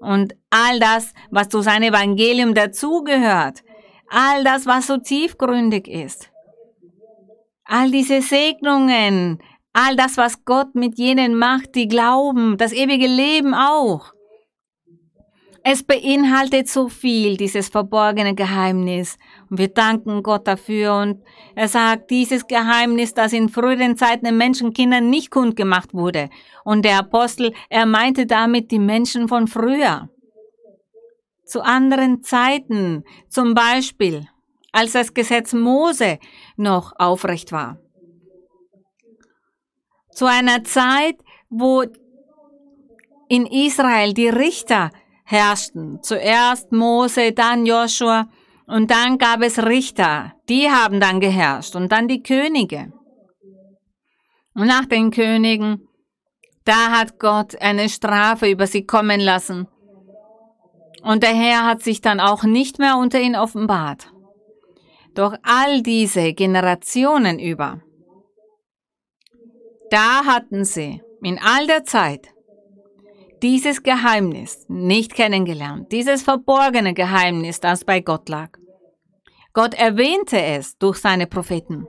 [0.00, 3.62] Und all das, was zu seinem Evangelium dazugehört,
[4.08, 6.30] all das, was so tiefgründig ist,
[7.64, 9.42] all diese Segnungen,
[9.74, 14.12] All das, was Gott mit jenen macht, die glauben, das ewige Leben auch.
[15.64, 19.16] Es beinhaltet so viel, dieses verborgene Geheimnis.
[19.48, 20.96] Und wir danken Gott dafür.
[20.96, 21.22] Und
[21.54, 26.30] er sagt, dieses Geheimnis, das in früheren Zeiten den Menschenkindern nicht kundgemacht wurde.
[26.64, 30.10] Und der Apostel, er meinte damit die Menschen von früher.
[31.46, 34.26] Zu anderen Zeiten, zum Beispiel,
[34.72, 36.18] als das Gesetz Mose
[36.56, 37.81] noch aufrecht war
[40.12, 41.16] zu einer Zeit,
[41.50, 41.84] wo
[43.28, 44.90] in Israel die Richter
[45.24, 46.02] herrschten.
[46.02, 48.28] Zuerst Mose, dann Joshua
[48.66, 50.34] und dann gab es Richter.
[50.48, 52.92] Die haben dann geherrscht und dann die Könige.
[54.54, 55.88] Und nach den Königen,
[56.64, 59.66] da hat Gott eine Strafe über sie kommen lassen.
[61.02, 64.12] Und der Herr hat sich dann auch nicht mehr unter ihnen offenbart.
[65.14, 67.80] Doch all diese Generationen über
[69.92, 72.28] da hatten sie in all der Zeit
[73.42, 78.50] dieses Geheimnis nicht kennengelernt, dieses verborgene Geheimnis, das bei Gott lag.
[79.52, 81.86] Gott erwähnte es durch seine Propheten.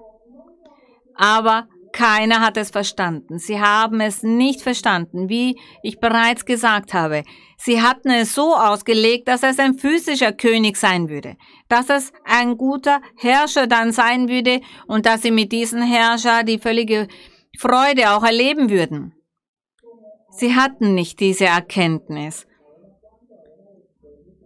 [1.16, 3.38] Aber keiner hat es verstanden.
[3.38, 7.24] Sie haben es nicht verstanden, wie ich bereits gesagt habe.
[7.58, 11.38] Sie hatten es so ausgelegt, dass es ein physischer König sein würde,
[11.70, 16.58] dass es ein guter Herrscher dann sein würde und dass sie mit diesem Herrscher die
[16.58, 17.08] völlige
[17.58, 19.14] Freude auch erleben würden.
[20.32, 22.48] Sie hatten nicht diese Erkenntnis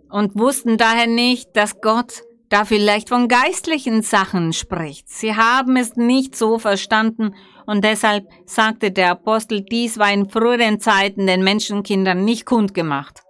[0.10, 5.10] und wussten daher nicht, dass Gott da vielleicht von geistlichen Sachen spricht.
[5.10, 7.36] Sie haben es nicht so verstanden
[7.66, 13.22] und deshalb sagte der Apostel, dies war in früheren Zeiten den Menschenkindern nicht kundgemacht.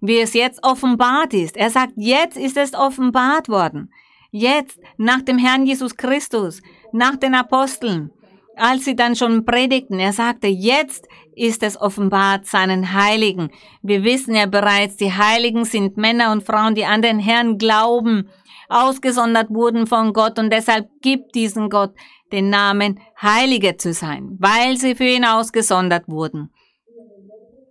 [0.00, 1.56] Wie es jetzt offenbart ist.
[1.56, 3.90] Er sagt, jetzt ist es offenbart worden.
[4.30, 6.60] Jetzt, nach dem Herrn Jesus Christus,
[6.92, 8.10] nach den Aposteln,
[8.56, 13.50] als sie dann schon predigten, er sagte, jetzt ist es offenbart seinen Heiligen.
[13.82, 18.28] Wir wissen ja bereits, die Heiligen sind Männer und Frauen, die an den Herrn glauben,
[18.68, 21.94] ausgesondert wurden von Gott und deshalb gibt diesen Gott
[22.32, 26.50] den Namen Heilige zu sein, weil sie für ihn ausgesondert wurden.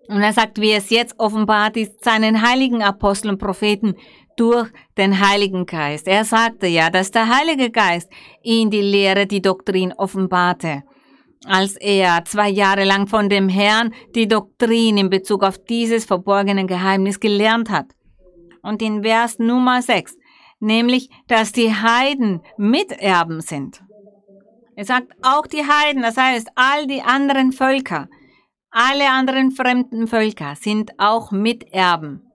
[0.08, 3.96] Und er sagt, wie es jetzt offenbart ist, seinen heiligen Aposteln und Propheten
[4.38, 6.08] durch den Heiligen Geist.
[6.08, 8.10] Er sagte ja, dass der Heilige Geist
[8.42, 10.84] ihn die Lehre, die Doktrin offenbarte.
[11.46, 16.66] Als er zwei Jahre lang von dem Herrn die Doktrin in Bezug auf dieses verborgene
[16.66, 17.88] Geheimnis gelernt hat.
[18.62, 20.16] Und in Vers Nummer 6,
[20.60, 23.84] nämlich, dass die Heiden Miterben sind.
[24.76, 28.08] Er sagt auch die Heiden, das heißt all die anderen Völker,
[28.72, 32.33] alle anderen fremden Völker sind auch Miterben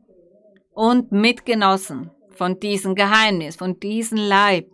[0.78, 4.70] und Mitgenossen von diesem Geheimnis, von diesem Leib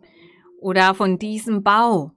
[0.60, 2.10] oder von diesem Bau.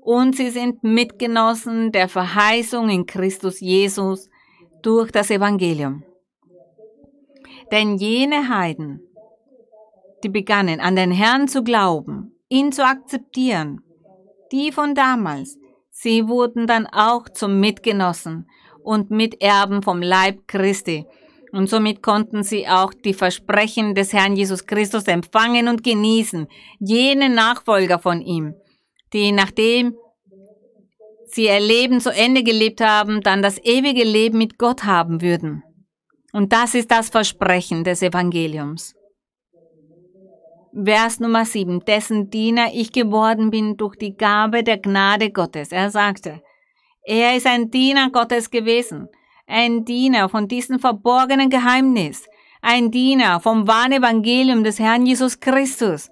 [0.00, 4.28] Und sie sind Mitgenossen der Verheißung in Christus Jesus
[4.82, 6.02] durch das Evangelium.
[7.70, 9.00] Denn jene Heiden,
[10.24, 13.80] die begannen an den Herrn zu glauben, ihn zu akzeptieren,
[14.50, 15.56] die von damals,
[15.90, 18.50] sie wurden dann auch zum Mitgenossen
[18.82, 21.06] und Miterben vom Leib Christi
[21.56, 26.48] und somit konnten sie auch die Versprechen des Herrn Jesus Christus empfangen und genießen,
[26.78, 28.54] jene Nachfolger von ihm,
[29.14, 29.96] die nachdem
[31.24, 35.62] sie ihr Leben zu Ende gelebt haben, dann das ewige Leben mit Gott haben würden.
[36.34, 38.94] Und das ist das Versprechen des Evangeliums.
[40.74, 45.72] Vers Nummer 7, dessen Diener ich geworden bin durch die Gabe der Gnade Gottes.
[45.72, 46.42] Er sagte,
[47.02, 49.08] er ist ein Diener Gottes gewesen
[49.46, 52.26] ein Diener von diesem verborgenen Geheimnis,
[52.62, 56.10] ein Diener vom wahren Evangelium des Herrn Jesus Christus.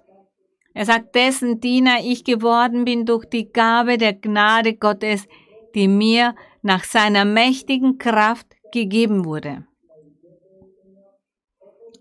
[0.72, 5.26] Er sagt, dessen Diener ich geworden bin durch die Gabe der Gnade Gottes,
[5.74, 9.66] die mir nach seiner mächtigen Kraft gegeben wurde.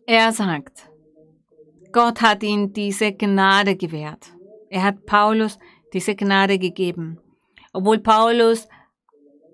[0.05, 0.89] Er sagt,
[1.91, 4.33] Gott hat ihm diese Gnade gewährt.
[4.69, 5.59] Er hat Paulus
[5.93, 7.19] diese Gnade gegeben.
[7.71, 8.67] Obwohl Paulus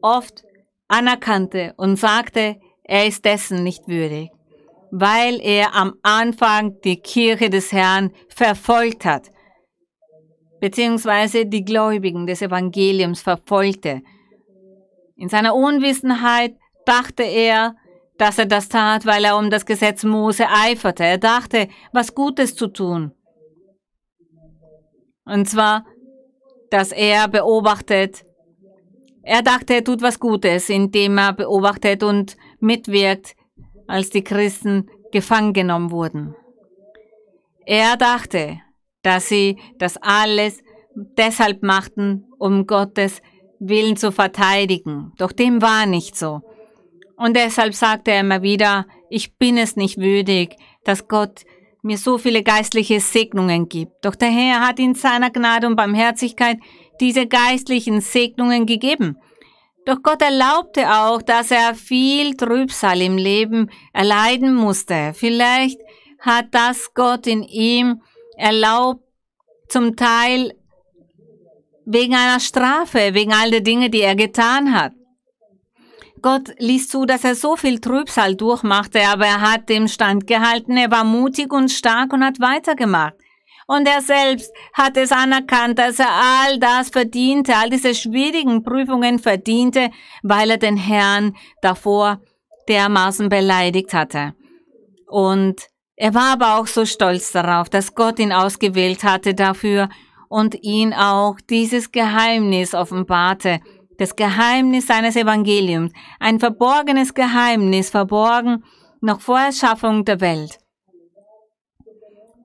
[0.02, 0.44] oft
[0.90, 4.32] anerkannte und sagte, er ist dessen nicht würdig,
[4.92, 9.32] weil er am Anfang die Kirche des Herrn verfolgt hat,
[10.60, 14.02] beziehungsweise die Gläubigen des Evangeliums verfolgte.
[15.16, 17.76] In seiner Unwissenheit dachte er,
[18.18, 21.06] dass er das tat, weil er um das Gesetz Mose eiferte.
[21.06, 23.14] Er dachte, was Gutes zu tun.
[25.26, 25.86] Und zwar,
[26.70, 28.26] dass er beobachtet,
[29.30, 33.36] er dachte, er tut was Gutes, indem er beobachtet und mitwirkt,
[33.86, 36.36] als die Christen gefangen genommen wurden.
[37.64, 38.60] Er dachte,
[39.04, 40.64] dass sie das alles
[40.96, 43.22] deshalb machten, um Gottes
[43.60, 45.12] Willen zu verteidigen.
[45.20, 46.42] Doch dem war nicht so.
[47.16, 50.56] Und deshalb sagte er immer wieder, ich bin es nicht würdig,
[50.86, 51.46] dass Gott
[51.84, 53.92] mir so viele geistliche Segnungen gibt.
[54.04, 56.58] Doch der Herr hat in seiner Gnade und Barmherzigkeit
[57.00, 59.18] diese geistlichen Segnungen gegeben.
[59.86, 65.14] Doch Gott erlaubte auch, dass er viel Trübsal im Leben erleiden musste.
[65.16, 65.80] Vielleicht
[66.20, 68.02] hat das Gott in ihm
[68.38, 69.04] erlaubt,
[69.68, 70.54] zum Teil
[71.86, 74.93] wegen einer Strafe, wegen all der Dinge, die er getan hat.
[76.22, 80.76] Gott ließ zu, dass er so viel Trübsal durchmachte, aber er hat dem Stand gehalten,
[80.76, 83.16] er war mutig und stark und hat weitergemacht.
[83.70, 89.20] Und er selbst hat es anerkannt, dass er all das verdiente, all diese schwierigen Prüfungen
[89.20, 89.91] verdiente,
[90.24, 92.20] weil er den Herrn davor
[92.67, 94.34] dermaßen beleidigt hatte.
[95.05, 99.89] Und er war aber auch so stolz darauf, dass Gott ihn ausgewählt hatte dafür
[100.30, 103.59] und ihn auch dieses Geheimnis offenbarte,
[103.99, 108.63] das Geheimnis seines Evangeliums, ein verborgenes Geheimnis, verborgen
[108.99, 110.57] noch vor Erschaffung der Welt.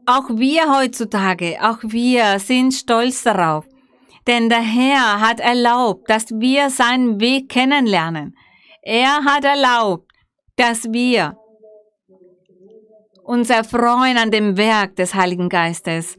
[0.07, 3.67] Auch wir heutzutage, auch wir sind stolz darauf,
[4.27, 8.37] denn der Herr hat erlaubt, dass wir seinen Weg kennenlernen.
[8.83, 10.13] Er hat erlaubt,
[10.57, 11.39] dass wir
[13.23, 16.19] uns erfreuen an dem Werk des Heiligen Geistes.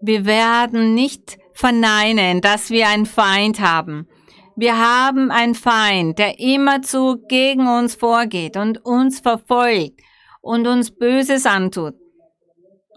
[0.00, 4.06] Wir werden nicht verneinen, dass wir einen Feind haben.
[4.54, 10.00] Wir haben einen Feind, der immerzu gegen uns vorgeht und uns verfolgt
[10.40, 11.94] und uns Böses antut.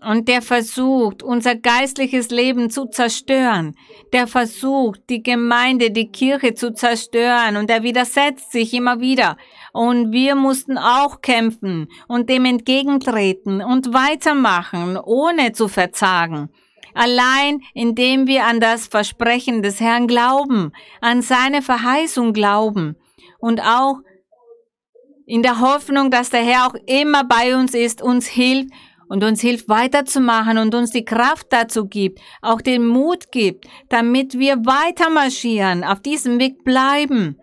[0.03, 3.75] Und der versucht, unser geistliches Leben zu zerstören.
[4.13, 7.55] Der versucht, die Gemeinde, die Kirche zu zerstören.
[7.55, 9.37] Und er widersetzt sich immer wieder.
[9.73, 16.49] Und wir mussten auch kämpfen und dem entgegentreten und weitermachen, ohne zu verzagen.
[16.93, 22.97] Allein indem wir an das Versprechen des Herrn glauben, an seine Verheißung glauben
[23.39, 23.99] und auch
[25.25, 28.71] in der Hoffnung, dass der Herr auch immer bei uns ist, uns hilft
[29.11, 34.39] und uns hilft weiterzumachen und uns die Kraft dazu gibt, auch den Mut gibt, damit
[34.39, 37.37] wir weiter marschieren, auf diesem Weg bleiben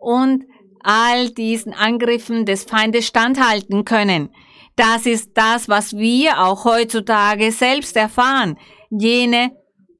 [0.00, 0.44] und
[0.82, 4.30] all diesen Angriffen des Feindes standhalten können.
[4.76, 8.56] Das ist das, was wir auch heutzutage selbst erfahren.
[8.88, 9.50] Jene,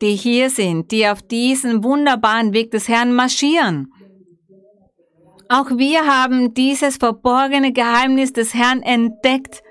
[0.00, 3.92] die hier sind, die auf diesen wunderbaren Weg des Herrn marschieren.
[5.50, 9.63] Auch wir haben dieses verborgene Geheimnis des Herrn entdeckt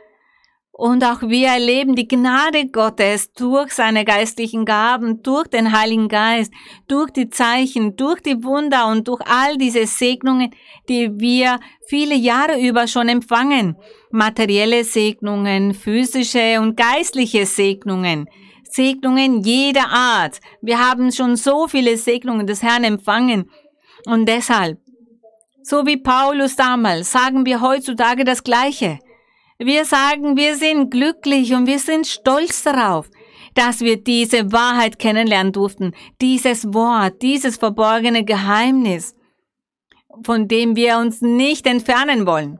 [0.75, 6.51] und auch wir erleben die Gnade Gottes durch seine geistlichen Gaben, durch den Heiligen Geist,
[6.87, 10.49] durch die Zeichen, durch die Wunder und durch all diese Segnungen,
[10.89, 13.77] die wir viele Jahre über schon empfangen.
[14.09, 18.27] Materielle Segnungen, physische und geistliche Segnungen.
[18.63, 20.39] Segnungen jeder Art.
[20.63, 23.51] Wir haben schon so viele Segnungen des Herrn empfangen.
[24.07, 24.79] Und deshalb,
[25.61, 28.97] so wie Paulus damals, sagen wir heutzutage das Gleiche.
[29.59, 33.09] Wir sagen, wir sind glücklich und wir sind stolz darauf,
[33.53, 39.15] dass wir diese Wahrheit kennenlernen durften, dieses Wort, dieses verborgene Geheimnis,
[40.23, 42.59] von dem wir uns nicht entfernen wollen.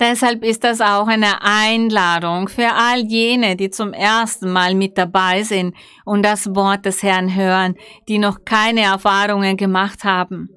[0.00, 5.42] Deshalb ist das auch eine Einladung für all jene, die zum ersten Mal mit dabei
[5.42, 5.74] sind
[6.04, 7.74] und das Wort des Herrn hören,
[8.06, 10.50] die noch keine Erfahrungen gemacht haben.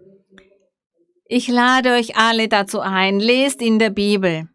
[1.25, 4.50] Ich lade euch alle dazu ein, lest in der Bibel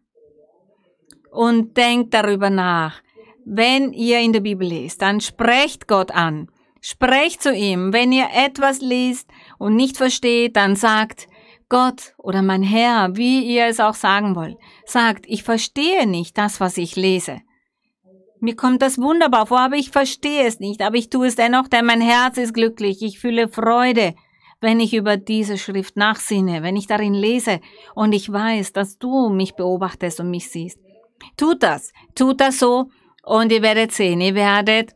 [1.31, 3.01] und denkt darüber nach.
[3.45, 6.49] Wenn ihr in der Bibel lest, dann sprecht Gott an.
[6.81, 7.93] Sprecht zu ihm.
[7.93, 11.27] Wenn ihr etwas liest und nicht versteht, dann sagt
[11.69, 16.59] Gott oder mein Herr, wie ihr es auch sagen wollt, sagt, ich verstehe nicht das,
[16.59, 17.41] was ich lese.
[18.39, 21.67] Mir kommt das wunderbar vor, aber ich verstehe es nicht, aber ich tue es dennoch,
[21.67, 24.13] denn mein Herz ist glücklich, ich fühle Freude,
[24.61, 27.59] wenn ich über diese Schrift nachsinne, wenn ich darin lese
[27.95, 30.79] und ich weiß, dass du mich beobachtest und mich siehst.
[31.35, 32.89] Tut das, tut das so
[33.23, 34.95] und ihr werdet sehen, ihr werdet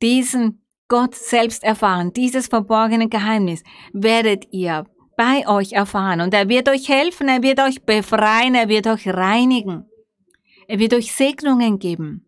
[0.00, 4.84] diesen Gott selbst erfahren, dieses verborgene Geheimnis werdet ihr
[5.16, 9.06] bei euch erfahren und er wird euch helfen, er wird euch befreien, er wird euch
[9.08, 9.86] reinigen.
[10.68, 12.26] Er wird euch Segnungen geben.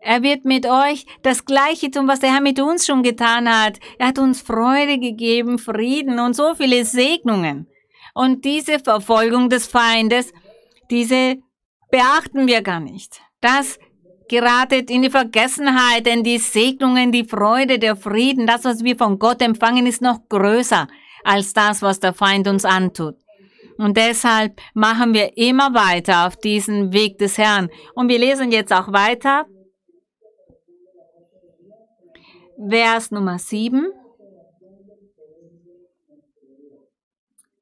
[0.00, 3.78] Er wird mit euch das Gleiche tun, was der Herr mit uns schon getan hat.
[3.98, 7.68] Er hat uns Freude gegeben, Frieden und so viele Segnungen.
[8.14, 10.32] Und diese Verfolgung des Feindes,
[10.90, 11.36] diese
[11.90, 13.20] beachten wir gar nicht.
[13.40, 13.78] Das
[14.28, 19.18] geratet in die Vergessenheit, denn die Segnungen, die Freude, der Frieden, das, was wir von
[19.18, 20.86] Gott empfangen, ist noch größer
[21.24, 23.16] als das, was der Feind uns antut.
[23.76, 27.70] Und deshalb machen wir immer weiter auf diesen Weg des Herrn.
[27.94, 29.46] Und wir lesen jetzt auch weiter.
[32.68, 33.86] Vers Nummer 7.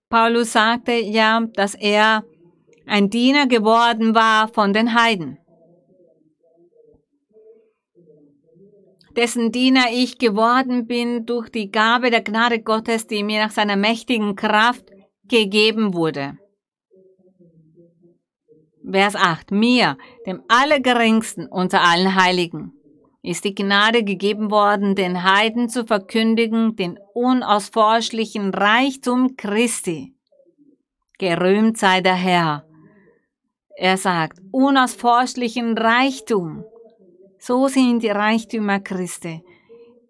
[0.08, 2.24] Paulus sagte ja, dass er
[2.88, 5.38] ein Diener geworden war von den Heiden,
[9.16, 13.76] dessen Diener ich geworden bin durch die Gabe der Gnade Gottes, die mir nach seiner
[13.76, 14.84] mächtigen Kraft
[15.24, 16.38] gegeben wurde.
[18.90, 19.50] Vers 8.
[19.50, 22.72] Mir, dem Allergeringsten unter allen Heiligen,
[23.22, 30.14] ist die Gnade gegeben worden, den Heiden zu verkündigen, den unausforschlichen Reichtum Christi.
[31.18, 32.67] Gerühmt sei der Herr,
[33.78, 36.64] er sagt, unausforschlichen Reichtum.
[37.38, 39.44] So sind die Reichtümer Christi.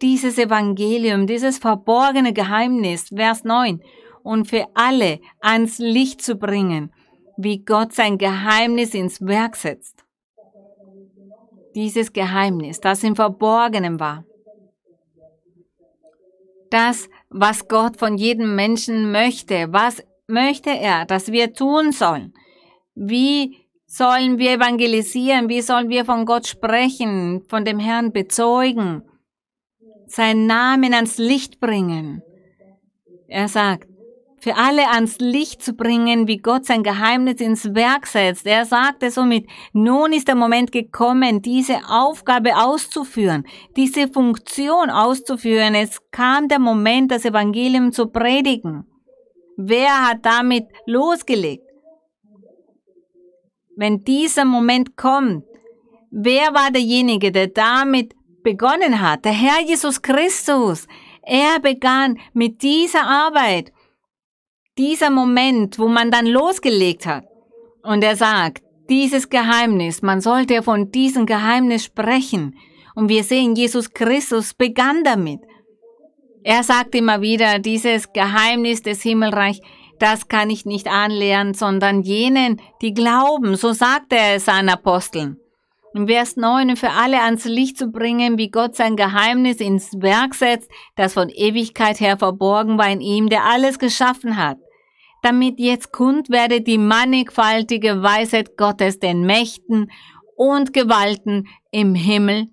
[0.01, 3.83] Dieses Evangelium, dieses verborgene Geheimnis, Vers 9,
[4.23, 6.95] und für alle ans Licht zu bringen,
[7.37, 10.03] wie Gott sein Geheimnis ins Werk setzt.
[11.75, 14.25] Dieses Geheimnis, das im Verborgenen war.
[16.71, 22.33] Das, was Gott von jedem Menschen möchte, was möchte er, dass wir tun sollen.
[23.01, 25.49] Wie sollen wir evangelisieren?
[25.49, 29.03] Wie sollen wir von Gott sprechen, von dem Herrn bezeugen,
[30.07, 32.23] seinen Namen ans Licht bringen?
[33.29, 33.89] Er sagt,
[34.41, 38.47] für alle ans Licht zu bringen, wie Gott sein Geheimnis ins Werk setzt.
[38.47, 43.45] Er sagte somit, nun ist der Moment gekommen, diese Aufgabe auszuführen,
[43.77, 45.77] diese Funktion auszuführen.
[45.77, 48.87] Es kam der Moment, das Evangelium zu predigen.
[49.57, 51.68] Wer hat damit losgelegt?
[53.79, 55.45] Wenn dieser Moment kommt,
[56.11, 58.13] wer war derjenige, der damit
[58.43, 59.25] begonnen hat?
[59.25, 60.89] Der Herr Jesus Christus.
[61.23, 63.73] Er begann mit dieser Arbeit,
[64.77, 67.25] dieser Moment, wo man dann losgelegt hat.
[67.85, 72.57] Und er sagt, dieses Geheimnis, man sollte von diesem Geheimnis sprechen.
[72.97, 75.41] Und wir sehen, Jesus Christus begann damit.
[76.43, 79.61] Er sagt immer wieder, dieses Geheimnis des Himmelreichs,
[79.99, 83.57] das kann ich nicht anlernen, sondern jenen, die glauben.
[83.57, 85.39] So sagt er es seinen Aposteln.
[85.95, 90.35] In Vers 9, für alle ans Licht zu bringen, wie Gott sein Geheimnis ins Werk
[90.35, 94.59] setzt, das von Ewigkeit her verborgen war in ihm, der alles geschaffen hat.
[95.23, 99.91] Damit jetzt kund werde die mannigfaltige Weisheit Gottes den Mächten
[100.37, 102.49] und Gewalten im Himmel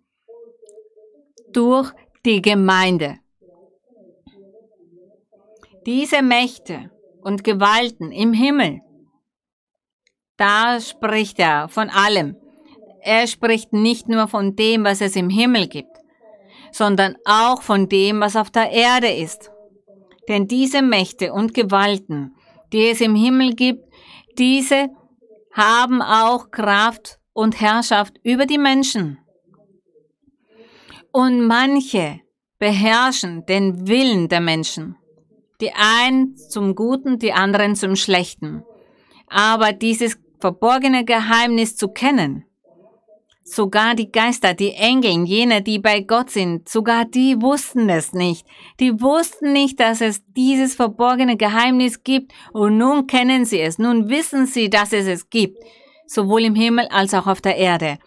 [1.52, 1.91] durch
[2.26, 3.20] die Gemeinde.
[5.86, 6.89] Diese Mächte
[7.26, 8.82] und Gewalten im Himmel.
[10.38, 12.38] Da spricht er von allem.
[13.02, 15.98] Er spricht nicht nur von dem, was es im Himmel gibt,
[16.72, 19.50] sondern auch von dem, was auf der Erde ist.
[20.28, 22.36] Denn diese Mächte und Gewalten,
[22.72, 23.86] die es im Himmel gibt,
[24.38, 24.90] diese
[25.52, 29.18] haben auch Kraft und Herrschaft über die Menschen.
[31.12, 32.20] Und manche
[32.60, 34.98] beherrschen den Willen der Menschen.
[35.66, 38.63] Die einen zum Guten, die anderen zum Schlechten.
[39.26, 42.45] Aber dieses verborgene Geheimnis zu kennen,
[43.43, 48.45] sogar die Geister, die Engel, jene, die bei Gott sind, sogar die wussten es nicht.
[48.80, 54.07] Die wussten nicht, dass es dieses verborgene Geheimnis gibt und nun kennen sie es, nun
[54.07, 55.57] wissen sie, dass es es gibt,
[56.05, 57.97] sowohl im Himmel als auch auf der Erde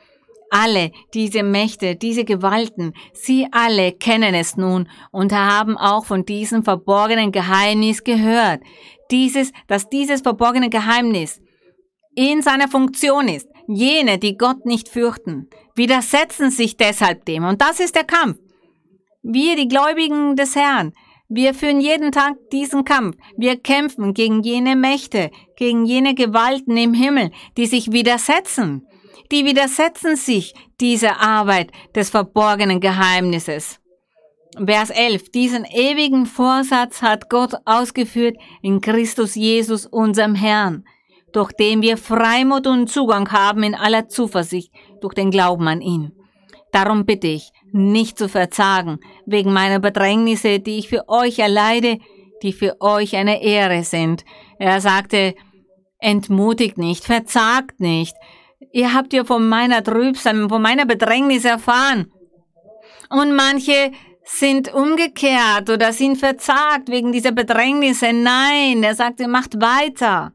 [0.50, 6.62] alle diese Mächte, diese Gewalten, sie alle kennen es nun und haben auch von diesem
[6.62, 8.60] verborgenen Geheimnis gehört.
[9.10, 11.40] Dieses, dass dieses verborgene Geheimnis
[12.14, 13.48] in seiner Funktion ist.
[13.68, 17.44] Jene, die Gott nicht fürchten, widersetzen sich deshalb dem.
[17.44, 18.38] Und das ist der Kampf.
[19.22, 20.92] Wir, die Gläubigen des Herrn,
[21.28, 23.16] wir führen jeden Tag diesen Kampf.
[23.36, 28.87] Wir kämpfen gegen jene Mächte, gegen jene Gewalten im Himmel, die sich widersetzen
[29.30, 33.80] die widersetzen sich dieser Arbeit des verborgenen Geheimnisses.
[34.56, 35.30] Vers 11.
[35.30, 40.84] Diesen ewigen Vorsatz hat Gott ausgeführt in Christus Jesus, unserem Herrn,
[41.32, 46.12] durch den wir Freimut und Zugang haben in aller Zuversicht durch den Glauben an ihn.
[46.72, 51.98] Darum bitte ich, nicht zu verzagen, wegen meiner Bedrängnisse, die ich für euch erleide,
[52.42, 54.24] die für euch eine Ehre sind.
[54.58, 55.34] Er sagte,
[55.98, 58.14] entmutigt nicht, verzagt nicht,
[58.72, 62.12] Ihr habt ja von meiner Trübsal, von meiner Bedrängnis erfahren.
[63.10, 63.92] Und manche
[64.24, 68.12] sind umgekehrt oder sind verzagt wegen dieser Bedrängnisse.
[68.12, 70.32] Nein, er sagte, macht weiter.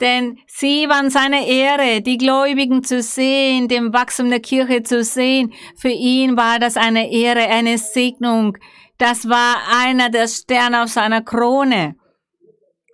[0.00, 5.52] Denn sie waren seine Ehre, die Gläubigen zu sehen, dem Wachstum der Kirche zu sehen.
[5.76, 8.56] Für ihn war das eine Ehre, eine Segnung.
[8.96, 11.96] Das war einer der Sterne auf seiner Krone.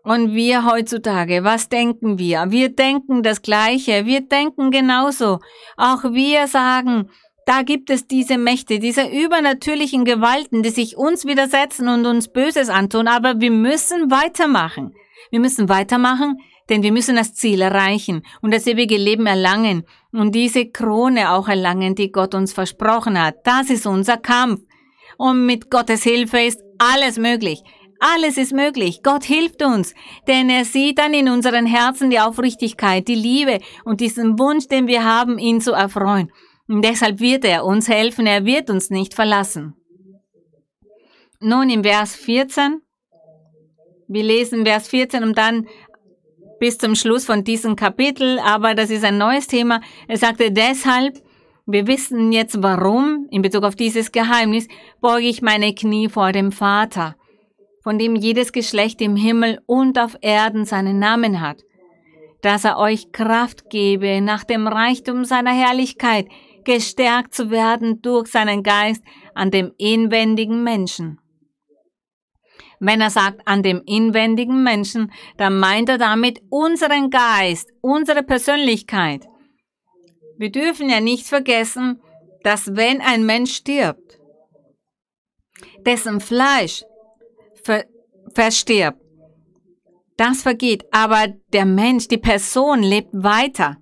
[0.06, 2.44] Und wir heutzutage, was denken wir?
[2.50, 5.40] Wir denken das Gleiche, wir denken genauso.
[5.76, 7.10] Auch wir sagen,
[7.44, 12.68] da gibt es diese Mächte, diese übernatürlichen Gewalten, die sich uns widersetzen und uns Böses
[12.68, 14.94] antun, aber wir müssen weitermachen.
[15.32, 16.36] Wir müssen weitermachen,
[16.68, 19.82] denn wir müssen das Ziel erreichen und das ewige Leben erlangen
[20.12, 23.38] und diese Krone auch erlangen, die Gott uns versprochen hat.
[23.42, 24.60] Das ist unser Kampf.
[25.18, 27.64] Und mit Gottes Hilfe ist alles möglich.
[27.98, 29.02] Alles ist möglich.
[29.02, 29.94] Gott hilft uns,
[30.26, 34.86] denn er sieht dann in unseren Herzen die Aufrichtigkeit, die Liebe und diesen Wunsch, den
[34.86, 36.30] wir haben, ihn zu erfreuen.
[36.68, 39.74] Und deshalb wird er uns helfen, er wird uns nicht verlassen.
[41.40, 42.82] Nun im Vers 14,
[44.08, 45.66] wir lesen Vers 14 und dann
[46.58, 49.80] bis zum Schluss von diesem Kapitel, aber das ist ein neues Thema.
[50.08, 51.22] Er sagte deshalb,
[51.66, 54.68] wir wissen jetzt warum, in Bezug auf dieses Geheimnis,
[55.00, 57.16] beuge ich meine Knie vor dem Vater
[57.86, 61.62] von dem jedes Geschlecht im Himmel und auf Erden seinen Namen hat,
[62.42, 66.26] dass er euch Kraft gebe, nach dem Reichtum seiner Herrlichkeit
[66.64, 69.04] gestärkt zu werden durch seinen Geist
[69.36, 71.20] an dem inwendigen Menschen.
[72.80, 79.28] Wenn er sagt an dem inwendigen Menschen, dann meint er damit unseren Geist, unsere Persönlichkeit.
[80.36, 82.02] Wir dürfen ja nicht vergessen,
[82.42, 84.18] dass wenn ein Mensch stirbt,
[85.86, 86.82] dessen Fleisch
[87.66, 87.84] ver
[88.34, 89.00] verstirbt.
[90.16, 93.76] Das vergeht, aber der Mensch, die Person lebt weiter.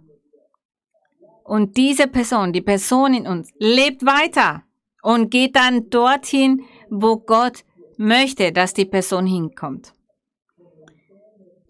[1.45, 4.63] Und diese Person, die Person in uns, lebt weiter
[5.03, 7.65] und geht dann dorthin, wo Gott
[7.97, 9.93] möchte, dass die Person hinkommt.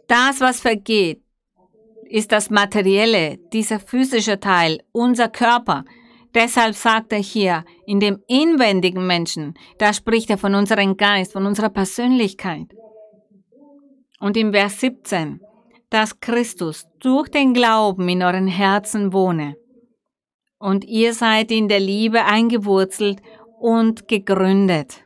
[0.07, 1.23] Das, was vergeht,
[2.09, 5.85] ist das Materielle, dieser physische Teil, unser Körper.
[6.35, 11.47] Deshalb sagt er hier, in dem inwendigen Menschen, da spricht er von unserem Geist, von
[11.47, 12.67] unserer Persönlichkeit.
[14.19, 15.41] Und im Vers 17,
[15.91, 19.57] dass Christus durch den Glauben in euren Herzen wohne.
[20.59, 23.21] Und ihr seid in der Liebe eingewurzelt
[23.61, 25.05] und gegründet,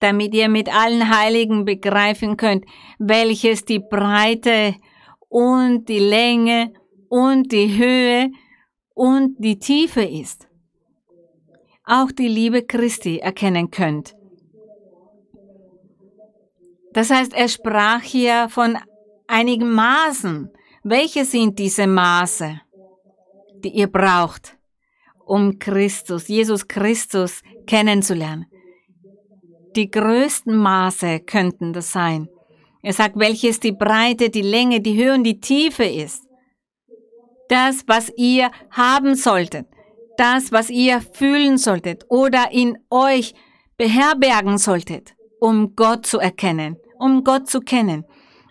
[0.00, 2.66] damit ihr mit allen Heiligen begreifen könnt,
[2.98, 4.74] welches die Breite
[5.28, 6.72] und die Länge
[7.08, 8.30] und die Höhe
[8.94, 10.48] und die Tiefe ist.
[11.84, 14.14] Auch die Liebe Christi erkennen könnt.
[16.92, 18.76] Das heißt, er sprach hier von
[19.26, 20.50] einigen Maßen.
[20.84, 22.60] Welche sind diese Maße,
[23.64, 24.58] die ihr braucht,
[25.24, 28.46] um Christus, Jesus Christus kennenzulernen?
[29.74, 32.28] Die größten Maße könnten das sein.
[32.82, 36.26] Er sagt, welches die Breite, die Länge, die Höhe und die Tiefe ist.
[37.48, 39.66] Das, was ihr haben solltet,
[40.16, 43.34] das, was ihr fühlen solltet oder in euch
[43.76, 48.04] beherbergen solltet, um Gott zu erkennen, um Gott zu kennen.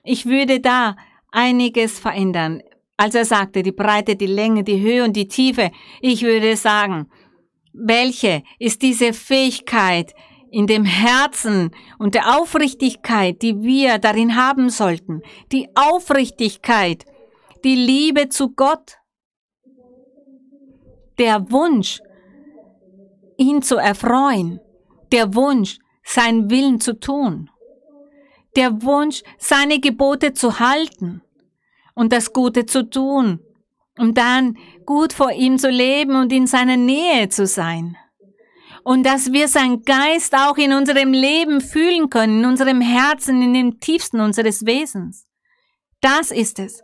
[0.04, 0.96] Ich würde da
[1.32, 2.62] einiges verändern.
[2.98, 5.72] Als er sagte, die Breite, die Länge, die Höhe und die Tiefe,
[6.02, 7.10] ich würde sagen,
[7.74, 10.14] welche ist diese Fähigkeit
[10.52, 15.22] in dem Herzen und der Aufrichtigkeit, die wir darin haben sollten,
[15.52, 17.06] die Aufrichtigkeit,
[17.64, 18.98] die Liebe zu Gott,
[21.18, 22.02] der Wunsch,
[23.38, 24.60] ihn zu erfreuen,
[25.12, 27.52] der Wunsch, seinen Willen zu tun
[28.56, 31.22] der Wunsch, seine Gebote zu halten
[31.94, 33.40] und das Gute zu tun,
[33.98, 37.98] um dann gut vor ihm zu leben und in seiner Nähe zu sein.
[38.84, 43.54] Und dass wir seinen Geist auch in unserem Leben fühlen können, in unserem Herzen, in
[43.54, 45.28] dem tiefsten unseres Wesens.
[46.02, 46.82] Das ist es.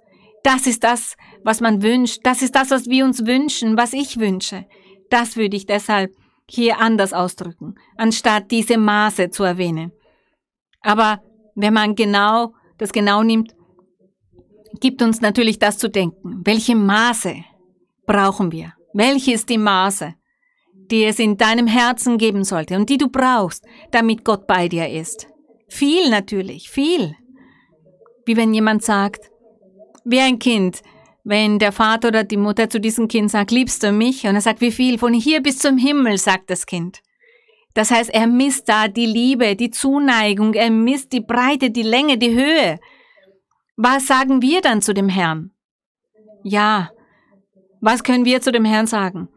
[0.48, 2.22] Das ist das, was man wünscht.
[2.24, 4.66] Das ist das, was wir uns wünschen, was ich wünsche.
[5.10, 6.16] Das würde ich deshalb
[6.50, 9.92] hier anders ausdrücken, anstatt diese Maße zu erwähnen.
[10.80, 11.22] Aber
[11.56, 13.54] wenn man genau das genau nimmt,
[14.80, 16.40] gibt uns natürlich das zu denken.
[16.46, 17.44] Welche Maße
[18.06, 18.72] brauchen wir?
[18.94, 20.14] Welche ist die Maße,
[20.90, 24.88] die es in deinem Herzen geben sollte und die du brauchst, damit Gott bei dir
[24.88, 25.28] ist?
[25.68, 27.16] Viel natürlich, viel.
[28.26, 29.30] Wie wenn jemand sagt,
[30.10, 30.82] wie ein Kind,
[31.24, 34.26] wenn der Vater oder die Mutter zu diesem Kind sagt, liebst du mich?
[34.26, 34.98] Und er sagt, wie viel?
[34.98, 37.02] Von hier bis zum Himmel, sagt das Kind.
[37.74, 42.18] Das heißt, er misst da die Liebe, die Zuneigung, er misst die Breite, die Länge,
[42.18, 42.80] die Höhe.
[43.76, 45.52] Was sagen wir dann zu dem Herrn?
[46.44, 46.90] Ja,
[47.82, 49.30] was können wir zu dem Herrn sagen?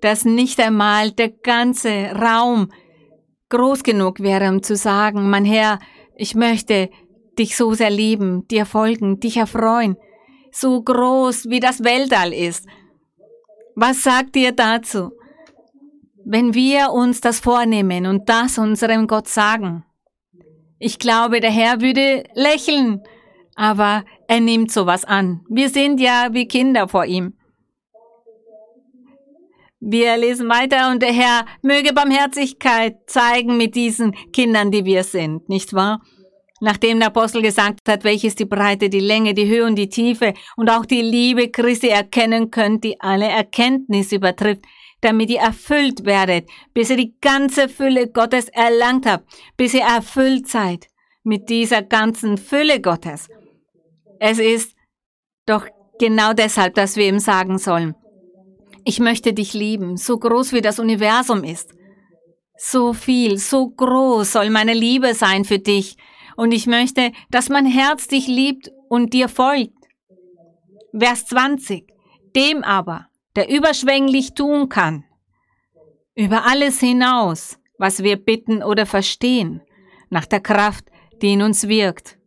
[0.00, 2.70] Dass nicht einmal der ganze Raum
[3.48, 5.78] groß genug wäre, um zu sagen, mein Herr,
[6.16, 6.90] ich möchte
[7.38, 9.96] dich so sehr lieben, dir folgen, dich erfreuen,
[10.50, 12.66] so groß wie das Weltall ist.
[13.74, 15.12] Was sagt ihr dazu?
[16.24, 19.84] wenn wir uns das vornehmen und das unserem Gott sagen.
[20.78, 23.02] Ich glaube, der Herr würde lächeln,
[23.54, 25.44] aber er nimmt sowas an.
[25.48, 27.34] Wir sind ja wie Kinder vor ihm.
[29.84, 35.48] Wir lesen weiter und der Herr möge Barmherzigkeit zeigen mit diesen Kindern, die wir sind,
[35.48, 36.00] nicht wahr?
[36.64, 40.32] Nachdem der Apostel gesagt hat, welches die Breite, die Länge, die Höhe und die Tiefe
[40.54, 44.62] und auch die Liebe Christi erkennen könnt, die alle Erkenntnis übertrifft,
[45.00, 49.24] damit ihr erfüllt werdet, bis ihr die ganze Fülle Gottes erlangt habt,
[49.56, 50.86] bis ihr erfüllt seid
[51.24, 53.28] mit dieser ganzen Fülle Gottes.
[54.20, 54.76] Es ist
[55.46, 55.66] doch
[55.98, 57.96] genau deshalb, dass wir ihm sagen sollen,
[58.84, 61.74] ich möchte dich lieben, so groß wie das Universum ist.
[62.56, 65.96] So viel, so groß soll meine Liebe sein für dich.
[66.42, 69.78] Und ich möchte, dass mein Herz dich liebt und dir folgt.
[70.92, 71.86] Vers 20.
[72.34, 75.04] Dem aber, der überschwänglich tun kann,
[76.16, 79.62] über alles hinaus, was wir bitten oder verstehen,
[80.10, 80.86] nach der Kraft,
[81.22, 82.18] die in uns wirkt.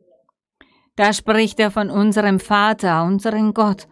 [0.96, 3.86] Da spricht er von unserem Vater, unserem Gott.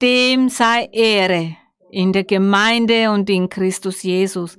[0.00, 1.54] Dem sei Ehre
[1.90, 4.56] in der Gemeinde und in Christus Jesus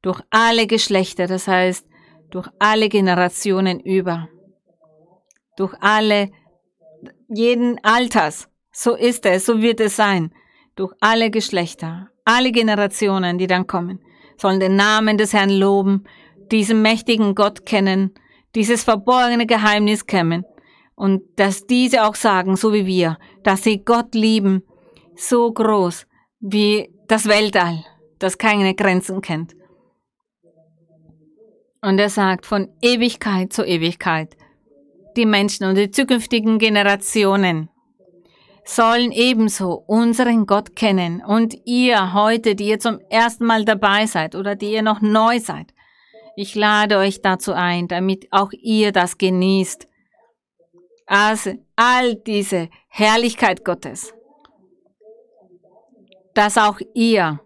[0.00, 1.86] durch alle Geschlechter, das heißt
[2.30, 4.28] durch alle Generationen über,
[5.56, 6.30] durch alle,
[7.28, 8.48] jeden Alters.
[8.72, 10.32] So ist es, so wird es sein
[10.76, 13.98] durch alle Geschlechter, alle Generationen, die dann kommen,
[14.36, 16.04] sollen den Namen des Herrn loben,
[16.52, 18.14] diesen mächtigen Gott kennen,
[18.54, 20.44] dieses verborgene Geheimnis kennen
[20.94, 24.62] und dass diese auch sagen, so wie wir, dass sie Gott lieben,
[25.16, 26.06] so groß
[26.40, 27.84] wie das Weltall,
[28.18, 29.56] das keine Grenzen kennt.
[31.82, 34.36] Und er sagt von Ewigkeit zu Ewigkeit,
[35.16, 37.70] die Menschen und die zukünftigen Generationen
[38.64, 41.22] sollen ebenso unseren Gott kennen.
[41.24, 45.38] Und ihr heute, die ihr zum ersten Mal dabei seid oder die ihr noch neu
[45.38, 45.72] seid,
[46.36, 49.88] ich lade euch dazu ein, damit auch ihr das genießt.
[51.06, 54.12] Also all diese Herrlichkeit Gottes,
[56.34, 57.40] dass auch ihr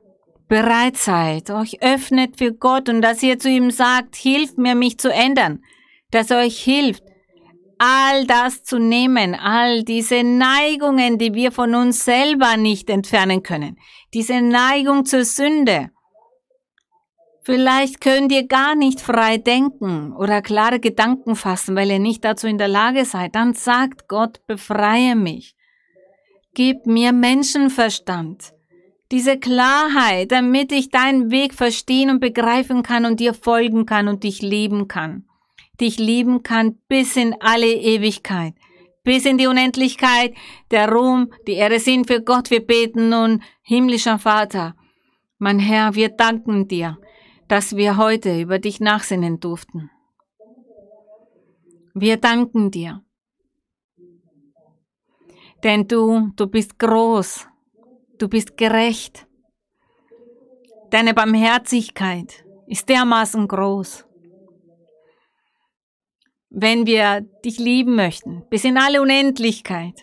[0.50, 4.98] bereit seid, euch öffnet für Gott und dass ihr zu ihm sagt, hilf mir, mich
[4.98, 5.62] zu ändern,
[6.10, 7.04] dass er euch hilft,
[7.78, 13.78] all das zu nehmen, all diese Neigungen, die wir von uns selber nicht entfernen können,
[14.12, 15.90] diese Neigung zur Sünde.
[17.42, 22.48] Vielleicht könnt ihr gar nicht frei denken oder klare Gedanken fassen, weil ihr nicht dazu
[22.48, 23.36] in der Lage seid.
[23.36, 25.54] Dann sagt Gott, befreie mich.
[26.54, 28.52] Gib mir Menschenverstand,
[29.10, 34.22] diese Klarheit, damit ich deinen Weg verstehen und begreifen kann und dir folgen kann und
[34.24, 35.24] dich lieben kann
[35.80, 38.54] dich lieben kann bis in alle Ewigkeit,
[39.02, 40.34] bis in die Unendlichkeit.
[40.70, 42.50] Der Ruhm, die Ehre sind für Gott.
[42.50, 44.76] Wir beten nun, himmlischer Vater.
[45.38, 46.98] Mein Herr, wir danken dir,
[47.48, 49.90] dass wir heute über dich nachsinnen durften.
[51.94, 53.02] Wir danken dir.
[55.64, 57.46] Denn du, du bist groß,
[58.20, 59.26] du bist gerecht.
[60.90, 64.06] Deine Barmherzigkeit ist dermaßen groß
[66.50, 69.94] wenn wir dich lieben möchten, bis in alle Unendlichkeit,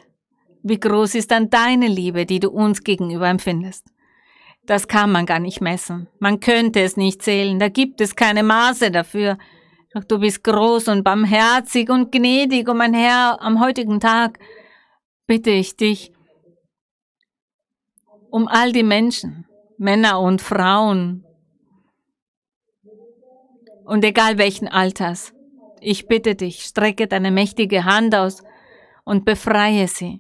[0.63, 3.86] wie groß ist dann deine Liebe, die du uns gegenüber empfindest?
[4.65, 6.07] Das kann man gar nicht messen.
[6.20, 7.57] Man könnte es nicht zählen.
[7.57, 9.38] Da gibt es keine Maße dafür.
[9.93, 12.68] Doch du bist groß und barmherzig und gnädig.
[12.68, 14.39] Und mein Herr, am heutigen Tag
[15.26, 16.11] bitte ich dich
[18.30, 19.45] um all die Menschen,
[19.78, 21.23] Männer und Frauen,
[23.86, 25.34] und egal welchen Alters,
[25.80, 28.43] ich bitte dich, strecke deine mächtige Hand aus
[29.05, 30.19] und befreie sie.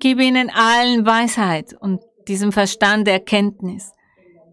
[0.00, 3.92] Gib ihnen allen Weisheit und diesem Verstand Erkenntnis,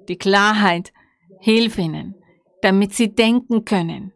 [0.08, 0.94] die Klarheit,
[1.40, 2.16] hilf ihnen,
[2.62, 4.14] damit sie denken können,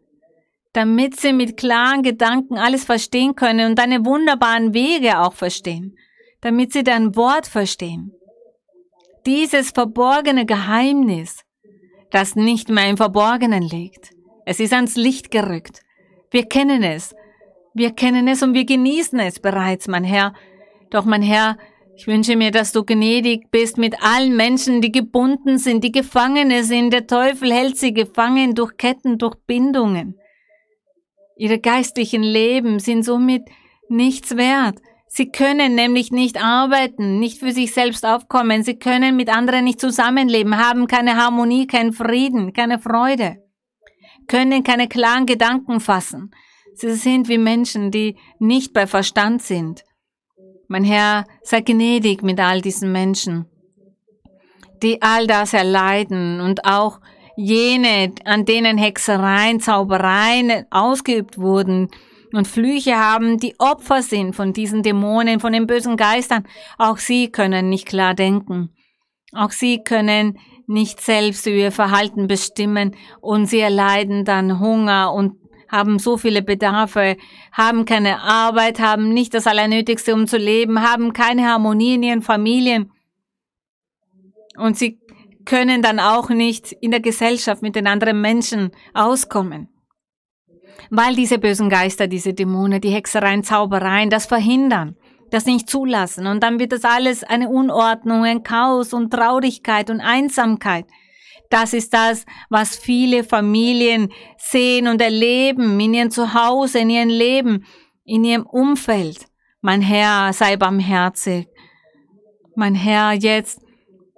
[0.72, 5.96] damit sie mit klaren Gedanken alles verstehen können und deine wunderbaren Wege auch verstehen,
[6.40, 8.12] damit sie dein Wort verstehen.
[9.26, 11.44] Dieses verborgene Geheimnis,
[12.10, 14.10] das nicht mehr im Verborgenen liegt,
[14.46, 15.82] es ist ans Licht gerückt.
[16.30, 17.14] Wir kennen es.
[17.74, 20.32] Wir kennen es und wir genießen es bereits, mein Herr.
[20.90, 21.58] Doch, mein Herr,
[21.96, 26.64] ich wünsche mir, dass du gnädig bist mit allen Menschen, die gebunden sind, die Gefangene
[26.64, 26.92] sind.
[26.92, 30.18] Der Teufel hält sie gefangen durch Ketten, durch Bindungen.
[31.36, 33.42] Ihre geistlichen Leben sind somit
[33.88, 34.78] nichts wert.
[35.08, 38.62] Sie können nämlich nicht arbeiten, nicht für sich selbst aufkommen.
[38.62, 43.38] Sie können mit anderen nicht zusammenleben, haben keine Harmonie, keinen Frieden, keine Freude
[44.28, 46.30] können keine klaren Gedanken fassen.
[46.74, 49.84] Sie sind wie Menschen, die nicht bei Verstand sind.
[50.68, 53.46] Mein Herr, sei gnädig mit all diesen Menschen,
[54.82, 57.00] die all das erleiden und auch
[57.36, 61.88] jene, an denen Hexereien, Zaubereien ausgeübt wurden
[62.32, 66.44] und Flüche haben, die Opfer sind von diesen Dämonen, von den bösen Geistern.
[66.76, 68.70] Auch sie können nicht klar denken.
[69.32, 75.36] Auch sie können nicht selbst ihr Verhalten bestimmen und sie erleiden dann Hunger und
[75.68, 77.16] haben so viele Bedarfe,
[77.52, 82.22] haben keine Arbeit, haben nicht das Allernötigste, um zu leben, haben keine Harmonie in ihren
[82.22, 82.90] Familien.
[84.56, 84.98] Und sie
[85.44, 89.68] können dann auch nicht in der Gesellschaft mit den anderen Menschen auskommen.
[90.90, 94.96] Weil diese bösen Geister, diese Dämonen, die Hexereien, Zaubereien das verhindern
[95.30, 96.26] das nicht zulassen.
[96.26, 100.86] Und dann wird das alles eine Unordnung, ein Chaos und Traurigkeit und Einsamkeit.
[101.50, 107.64] Das ist das, was viele Familien sehen und erleben in ihrem Zuhause, in ihrem Leben,
[108.04, 109.26] in ihrem Umfeld.
[109.60, 111.48] Mein Herr, sei barmherzig.
[112.54, 113.60] Mein Herr, jetzt,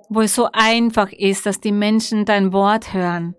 [0.08, 3.36] wo es so einfach ist, dass die Menschen dein Wort hören.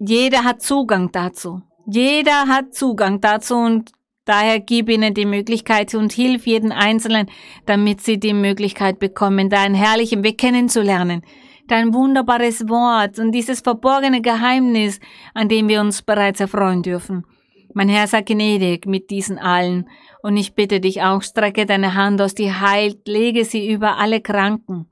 [0.00, 1.62] Jeder hat Zugang dazu.
[1.86, 3.92] Jeder hat Zugang dazu und
[4.24, 7.26] Daher gib ihnen die Möglichkeit und hilf jeden Einzelnen,
[7.66, 11.22] damit sie die Möglichkeit bekommen, deinen herrlichen Weg kennenzulernen.
[11.68, 14.98] Dein wunderbares Wort und dieses verborgene Geheimnis,
[15.34, 17.26] an dem wir uns bereits erfreuen dürfen.
[17.74, 19.88] Mein Herr, sei gnädig mit diesen allen.
[20.22, 24.20] Und ich bitte dich auch, strecke deine Hand aus, die heilt, lege sie über alle
[24.20, 24.88] Kranken.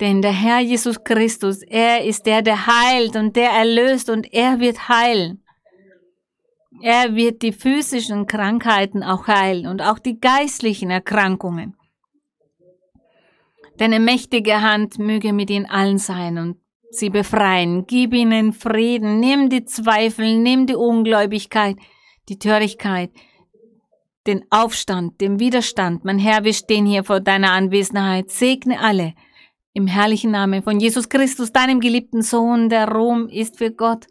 [0.00, 4.60] Denn der Herr Jesus Christus, er ist der, der heilt und der erlöst und er
[4.60, 5.43] wird heilen.
[6.82, 11.76] Er wird die physischen Krankheiten auch heilen und auch die geistlichen Erkrankungen.
[13.76, 16.56] Deine mächtige Hand möge mit ihnen allen sein und
[16.90, 17.86] sie befreien.
[17.86, 19.18] Gib ihnen Frieden.
[19.20, 21.76] Nimm die Zweifel, nimm die Ungläubigkeit,
[22.28, 23.10] die Törigkeit,
[24.26, 26.04] den Aufstand, den Widerstand.
[26.04, 28.30] Mein Herr, wir stehen hier vor deiner Anwesenheit.
[28.30, 29.14] Segne alle.
[29.72, 34.06] Im herrlichen Namen von Jesus Christus, deinem geliebten Sohn, der Ruhm ist für Gott.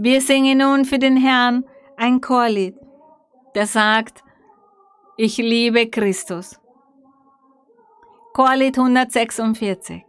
[0.00, 1.64] Wir singen nun für den Herrn
[1.96, 2.76] ein Chorlied,
[3.56, 4.22] der sagt,
[5.16, 6.60] ich liebe Christus.
[8.32, 10.04] Chorlied 146.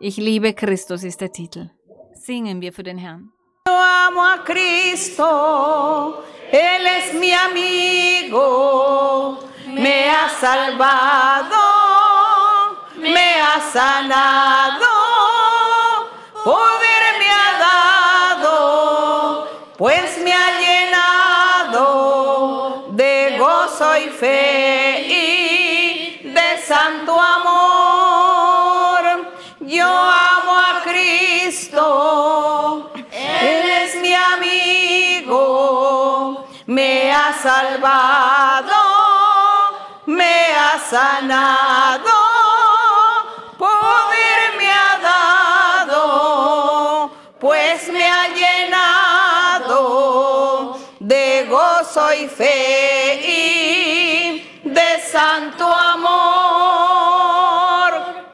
[0.00, 1.70] Ich liebe Christus ist der Titel.
[2.12, 3.32] Singen wir für den Herrn.
[3.66, 8.38] Yo amo a Cristo, Él es mi amigo,
[9.68, 11.56] me ha salvado,
[13.00, 14.92] me ha sanado,
[16.44, 16.85] poder
[19.76, 21.76] pues me ha llenado
[22.92, 27.76] de gozo y fe y de santo amor.
[29.60, 31.82] Yo amo a Cristo,
[33.12, 35.34] Él es mi amigo,
[36.66, 38.72] me ha salvado,
[40.06, 42.15] me ha sanado,
[51.96, 56.26] de gozo y fe y de santo amor.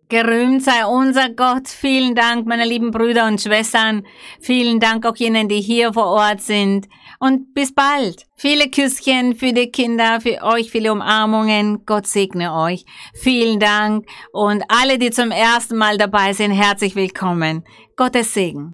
[0.09, 1.69] Gerühmt sei unser Gott.
[1.69, 4.03] Vielen Dank, meine lieben Brüder und Schwestern.
[4.41, 6.87] Vielen Dank auch jenen, die hier vor Ort sind.
[7.19, 8.27] Und bis bald.
[8.37, 11.87] Viele Küsschen für die Kinder, für euch viele Umarmungen.
[11.87, 12.85] Gott segne euch.
[13.15, 14.07] Vielen Dank.
[14.33, 17.65] Und alle, die zum ersten Mal dabei sind, herzlich willkommen.
[17.97, 18.71] Gottes Segen.